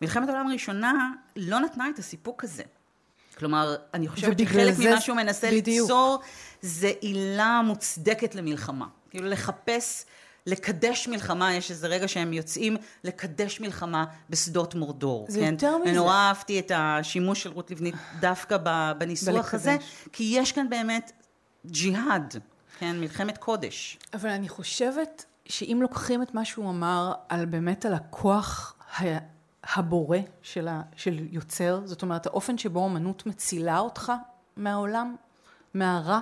מלחמת 0.00 0.28
העולם 0.28 0.46
הראשונה 0.46 1.12
לא 1.36 1.60
נתנה 1.60 1.90
את 1.90 1.98
הסיפוק 1.98 2.44
הזה. 2.44 2.62
כלומר, 3.38 3.74
אני 3.94 4.08
חושבת 4.08 4.38
שחלק 4.38 4.74
זה- 4.74 4.90
ממה 4.90 5.00
שהוא 5.00 5.16
מנסה 5.16 5.46
בדיוק. 5.46 5.66
ליצור 5.66 6.18
זה 6.62 6.92
עילה 7.00 7.60
מוצדקת 7.64 8.34
למלחמה. 8.34 8.86
כאילו 9.10 9.28
לחפש, 9.28 10.04
לקדש 10.46 11.08
מלחמה, 11.08 11.54
יש 11.54 11.70
איזה 11.70 11.86
רגע 11.86 12.08
שהם 12.08 12.32
יוצאים 12.32 12.76
לקדש 13.04 13.60
מלחמה 13.60 14.04
בשדות 14.30 14.74
מורדור. 14.74 15.26
זה 15.28 15.40
כן? 15.40 15.52
יותר 15.52 15.78
מזה. 15.78 15.90
ונורא 15.90 16.14
אהבתי 16.14 16.58
את 16.58 16.72
השימוש 16.74 17.42
של 17.42 17.50
רות 17.50 17.70
לבנית 17.70 17.94
דווקא 18.20 18.56
בניסוח 18.98 19.34
בלקדש. 19.34 19.54
הזה, 19.54 19.76
כי 20.12 20.32
יש 20.36 20.52
כאן 20.52 20.68
באמת 20.70 21.12
ג'יהאד, 21.66 22.36
כן? 22.78 23.00
מלחמת 23.00 23.38
קודש. 23.38 23.98
אבל 24.14 24.30
אני 24.30 24.48
חושבת 24.48 25.24
שאם 25.46 25.78
לוקחים 25.82 26.22
את 26.22 26.34
מה 26.34 26.44
שהוא 26.44 26.70
אמר 26.70 27.12
על 27.28 27.44
באמת 27.44 27.86
על 27.86 27.94
הכוח 27.94 28.74
ה- 29.00 29.33
הבורא 29.64 30.18
של, 30.42 30.68
ה, 30.68 30.82
של 30.96 31.26
יוצר, 31.30 31.80
זאת 31.84 32.02
אומרת 32.02 32.26
האופן 32.26 32.58
שבו 32.58 32.86
אמנות 32.86 33.26
מצילה 33.26 33.78
אותך 33.78 34.12
מהעולם, 34.56 35.16
מהרע, 35.74 36.20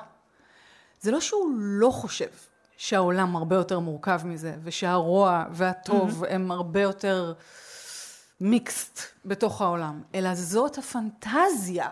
זה 1.01 1.11
לא 1.11 1.21
שהוא 1.21 1.51
לא 1.57 1.91
חושב 1.91 2.29
שהעולם 2.77 3.37
הרבה 3.37 3.57
יותר 3.57 3.79
מורכב 3.79 4.21
מזה, 4.25 4.55
ושהרוע 4.63 5.45
והטוב 5.51 6.25
mm-hmm. 6.25 6.29
הם 6.29 6.51
הרבה 6.51 6.81
יותר 6.81 7.35
מיקסט 8.41 9.01
בתוך 9.25 9.63
העולם, 9.63 10.03
אלא 10.15 10.35
זאת 10.35 10.79
הפנטזיה. 10.79 11.89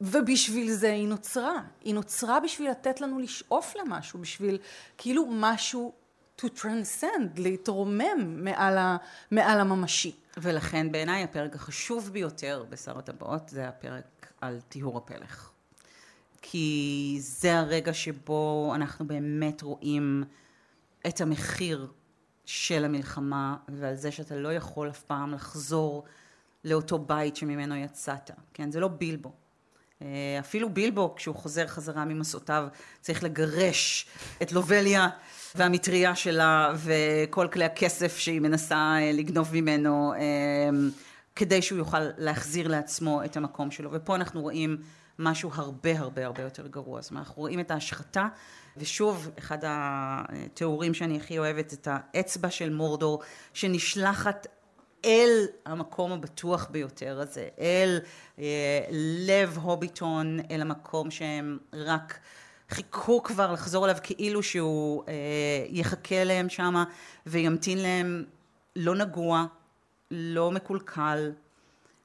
ובשביל 0.00 0.72
זה 0.72 0.92
היא 0.92 1.08
נוצרה. 1.08 1.62
היא 1.84 1.94
נוצרה 1.94 2.40
בשביל 2.40 2.70
לתת 2.70 3.00
לנו 3.00 3.18
לשאוף 3.18 3.74
למשהו, 3.76 4.18
בשביל 4.18 4.58
כאילו 4.98 5.26
משהו 5.30 5.92
to 6.40 6.44
transcend, 6.44 7.36
להתרומם 7.36 8.44
מעל, 8.44 8.78
ה, 8.78 8.96
מעל 9.30 9.60
הממשי. 9.60 10.12
ולכן 10.36 10.92
בעיניי 10.92 11.24
הפרק 11.24 11.54
החשוב 11.54 12.10
ביותר 12.12 12.64
בשר 12.68 12.98
הטבעות 12.98 13.48
זה 13.48 13.68
הפרק 13.68 14.32
על 14.40 14.60
טיהור 14.68 14.98
הפלך. 14.98 15.50
כי 16.42 17.16
זה 17.20 17.58
הרגע 17.58 17.94
שבו 17.94 18.72
אנחנו 18.74 19.06
באמת 19.06 19.62
רואים 19.62 20.24
את 21.06 21.20
המחיר 21.20 21.92
של 22.44 22.84
המלחמה 22.84 23.56
ועל 23.68 23.96
זה 23.96 24.10
שאתה 24.10 24.36
לא 24.36 24.52
יכול 24.52 24.90
אף 24.90 25.02
פעם 25.02 25.34
לחזור 25.34 26.04
לאותו 26.64 26.98
בית 26.98 27.36
שממנו 27.36 27.76
יצאת. 27.76 28.30
כן, 28.54 28.70
זה 28.70 28.80
לא 28.80 28.88
בילבו. 28.88 29.32
אה, 30.02 30.06
אפילו 30.40 30.70
בילבו, 30.70 31.14
כשהוא 31.16 31.34
חוזר 31.34 31.66
חזרה 31.66 32.04
ממסעותיו, 32.04 32.68
צריך 33.00 33.24
לגרש 33.24 34.06
את 34.42 34.52
לובליה 34.52 35.08
והמטריה 35.54 36.14
שלה 36.14 36.72
וכל 36.76 37.48
כלי 37.52 37.64
הכסף 37.64 38.16
שהיא 38.18 38.40
מנסה 38.40 38.76
אה, 38.76 39.10
לגנוב 39.12 39.48
ממנו, 39.52 40.12
אה, 40.14 40.18
כדי 41.36 41.62
שהוא 41.62 41.78
יוכל 41.78 42.00
להחזיר 42.18 42.68
לעצמו 42.68 43.24
את 43.24 43.36
המקום 43.36 43.70
שלו. 43.70 43.90
ופה 43.92 44.14
אנחנו 44.14 44.40
רואים 44.40 44.76
משהו 45.18 45.50
הרבה 45.54 45.98
הרבה 45.98 46.26
הרבה 46.26 46.42
יותר 46.42 46.66
גרוע. 46.66 47.00
זאת 47.00 47.10
אומרת, 47.10 47.26
אנחנו 47.26 47.42
רואים 47.42 47.60
את 47.60 47.70
ההשחתה, 47.70 48.28
ושוב, 48.76 49.30
אחד 49.38 49.58
התיאורים 49.62 50.94
שאני 50.94 51.16
הכי 51.16 51.38
אוהבת, 51.38 51.72
את 51.72 51.88
האצבע 51.90 52.50
של 52.50 52.70
מורדור, 52.70 53.22
שנשלחת 53.54 54.46
אל 55.04 55.46
המקום 55.66 56.12
הבטוח 56.12 56.68
ביותר 56.70 57.20
הזה, 57.20 57.48
אל 57.58 57.98
אה, 58.38 58.84
לב 59.26 59.58
הוביטון, 59.58 60.38
אל 60.50 60.60
המקום 60.60 61.10
שהם 61.10 61.58
רק 61.72 62.18
חיכו 62.70 63.22
כבר 63.22 63.52
לחזור 63.52 63.84
אליו 63.84 63.96
כאילו 64.02 64.42
שהוא 64.42 65.04
אה, 65.08 65.14
יחכה 65.68 66.24
להם 66.24 66.48
שמה 66.48 66.84
וימתין 67.26 67.78
להם 67.78 68.24
לא 68.76 68.94
נגוע, 68.94 69.44
לא 70.10 70.50
מקולקל, 70.50 71.32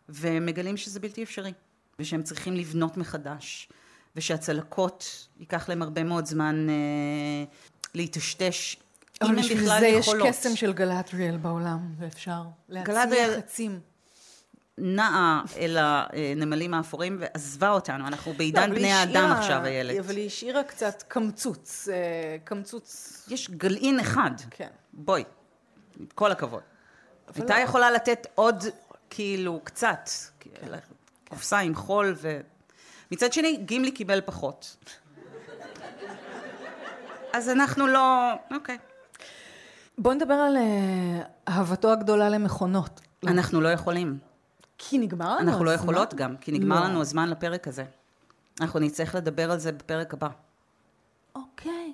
והם 0.10 0.46
מגלים 0.46 0.78
שזה 0.78 1.00
בלתי 1.00 1.24
אפשרי, 1.24 1.54
ושהם 2.00 2.24
צריכים 2.24 2.56
לבנות 2.56 2.98
מחדש, 2.98 3.70
ושהצלקות 4.16 5.28
ייקח 5.40 5.70
להם 5.70 5.82
הרבה 5.82 6.04
מאוד 6.04 6.26
זמן 6.26 6.70
אה, 6.70 7.44
להיטשטש, 7.94 8.76
אבל 9.22 9.36
בשביל 9.36 9.68
זה 9.80 9.88
יש. 9.88 10.10
קסם 10.28 10.56
של 10.56 10.74
גלטריאל 10.74 11.38
בעולם, 11.38 11.80
ואפשר 12.00 12.42
להצמיח 12.70 13.30
עצים. 13.38 13.80
נעה 14.78 15.44
אל 15.58 15.78
הנמלים 15.80 16.74
האפורים 16.74 17.18
ועזבה 17.20 17.70
אותנו, 17.70 18.08
אנחנו 18.08 18.32
לא, 18.32 18.38
בעידן 18.38 18.64
אבל 18.64 18.76
בני 18.76 18.92
האדם 18.92 19.32
עכשיו, 19.32 19.66
איילת. 19.66 20.00
אבל 20.00 20.16
היא 20.16 20.28
השאירה 20.28 20.64
קצת 20.64 21.04
קמצוץ, 21.08 21.90
אה, 21.90 21.96
קמצוץ, 22.44 23.26
יש 23.30 23.50
גלעין 23.50 24.00
אחד, 24.00 24.32
כן. 24.50 24.68
בואי, 24.94 25.24
כל 26.16 26.32
הכבוד. 26.32 26.62
הייתה 27.36 27.58
לא- 27.58 27.64
יכולה 27.64 27.92
לתת 27.92 28.28
עוד, 28.36 28.64
כאילו, 29.10 29.62
קצת, 29.64 30.10
קופסה 31.30 31.60
עם 31.60 31.76
חול 31.76 32.16
ו... 32.18 32.40
מצד 33.12 33.34
שני, 33.34 33.58
גימלי 33.58 33.92
קיבל 33.92 34.22
פחות. 34.26 34.76
אז 37.34 37.50
אנחנו 37.50 37.88
לא... 37.88 38.34
אוקיי. 38.52 38.78
בואי 39.98 40.16
נדבר 40.16 40.34
על 40.34 40.58
אה, 40.58 41.22
אהבתו 41.48 41.92
הגדולה 41.92 42.30
למכונות. 42.30 43.02
אנחנו 43.28 43.62
לא 43.62 43.68
יכולים. 43.72 44.18
כי 44.78 44.98
נגמר 44.98 45.36
לנו 45.36 45.40
אנחנו 45.50 45.64
לא 45.64 45.72
הזמן. 45.72 45.84
יכולות 45.84 46.14
גם, 46.14 46.38
כי 46.38 46.52
נגמר 46.52 46.80
לא. 46.80 46.86
לנו 46.86 47.02
הזמן 47.02 47.30
לפרק 47.30 47.68
הזה. 47.68 47.84
אנחנו 48.62 48.80
נצטרך 48.80 49.16
לדבר 49.16 49.52
על 49.52 49.60
זה 49.60 49.72
בפרק 49.72 50.14
הבא. 50.14 50.28
אוקיי. 51.36 51.94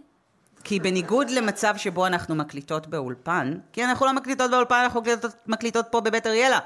כי 0.63 0.79
בניגוד 0.79 1.29
למצב 1.29 1.73
שבו 1.77 2.07
אנחנו 2.07 2.35
מקליטות 2.35 2.87
באולפן, 2.87 3.57
כי 3.73 3.85
אנחנו 3.85 4.05
לא 4.05 4.13
מקליטות 4.13 4.51
באולפן, 4.51 4.75
אנחנו 4.83 5.01
מקליטות, 5.01 5.31
מקליטות 5.47 5.85
פה 5.91 6.01
בבית 6.01 6.27
אריאלה, 6.27 6.59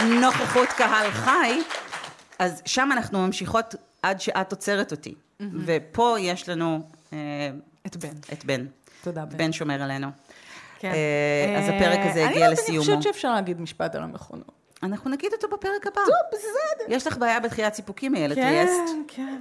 בנוכחות 0.00 0.68
קהל 0.68 1.10
חי, 1.10 1.60
אז 2.38 2.62
שם 2.66 2.88
אנחנו 2.92 3.26
ממשיכות 3.26 3.74
עד 4.02 4.20
שאת 4.20 4.52
עוצרת 4.52 4.92
אותי. 4.92 5.14
ופה 5.40 6.16
יש 6.18 6.48
לנו 6.48 6.88
אה, 7.12 7.18
את 7.86 7.96
בן. 7.96 8.14
את 8.32 8.44
בן. 8.44 8.66
תודה, 9.04 9.24
בן. 9.24 9.36
בן 9.36 9.52
שומר 9.52 9.82
עלינו. 9.82 10.08
כן. 10.78 10.92
אה, 10.94 11.58
אז 11.58 11.68
הפרק 11.68 11.98
הזה 12.10 12.20
אה, 12.20 12.30
הגיע 12.30 12.46
אני 12.46 12.52
לסיומו. 12.52 12.80
חושבת 12.80 13.02
שאפשר 13.02 13.34
להגיד 13.34 13.60
משפט 13.60 13.94
על 13.94 14.02
המכונות. 14.02 14.52
אנחנו 14.82 15.10
נגיד 15.10 15.32
אותו 15.32 15.48
בפרק 15.48 15.86
הבא. 15.86 16.00
טוב, 16.06 16.14
בסדר. 16.32 16.94
יש 16.94 17.06
לך 17.06 17.18
בעיה 17.18 17.40
בתחיית 17.40 17.74
סיפוקים, 17.74 18.14
איילת 18.14 18.34
טריאסט? 18.34 18.72
כן, 18.86 19.02
כן. 19.08 19.40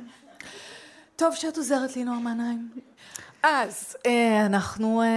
טוב 1.15 1.35
שאת 1.35 1.57
עוזרת 1.57 1.95
לי, 1.95 2.03
נועם 2.03 2.27
עיניים. 2.27 2.69
אז 3.43 3.95
אה, 4.05 4.45
אנחנו 4.45 5.01
אה, 5.01 5.07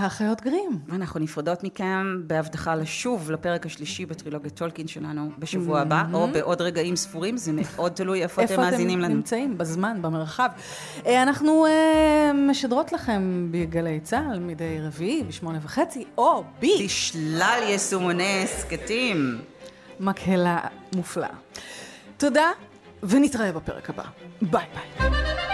האחיות 0.00 0.40
גרים. 0.40 0.78
אנחנו 0.92 1.20
נפרדות 1.20 1.64
מכם 1.64 2.22
בהבטחה 2.26 2.74
לשוב 2.74 3.30
לפרק 3.30 3.66
השלישי 3.66 4.06
בטרילוגיית 4.06 4.54
טולקין 4.54 4.88
שלנו 4.88 5.30
בשבוע 5.38 5.80
הבא, 5.80 6.02
או 6.12 6.28
בעוד 6.32 6.60
רגעים 6.60 6.96
ספורים, 6.96 7.36
זה 7.36 7.52
מאוד 7.54 7.92
תלוי 7.92 8.22
איפה 8.22 8.44
אתם 8.44 8.60
מאזינים 8.60 9.00
לנו. 9.00 9.14
נמצאים? 9.14 9.58
בזמן, 9.58 10.02
במרחב. 10.02 10.48
אה, 11.06 11.22
אנחנו 11.22 11.66
משדרות 12.34 12.92
לכם 12.92 13.48
בגלי 13.50 14.00
צה"ל 14.00 14.38
מדי 14.38 14.78
רביעי 14.80 15.24
בשמונה 15.24 15.58
וחצי, 15.62 16.04
או 16.18 16.44
בי 16.60 16.84
בשלל 16.84 17.60
יישומוני 17.62 18.42
הסכתים. 18.44 19.40
מקהלה 20.00 20.58
מופלאה. 20.96 21.34
תודה, 22.16 22.50
ונתראה 23.02 23.52
בפרק 23.52 23.90
הבא. 23.90 24.04
ביי 24.42 24.66
ביי. 24.98 25.47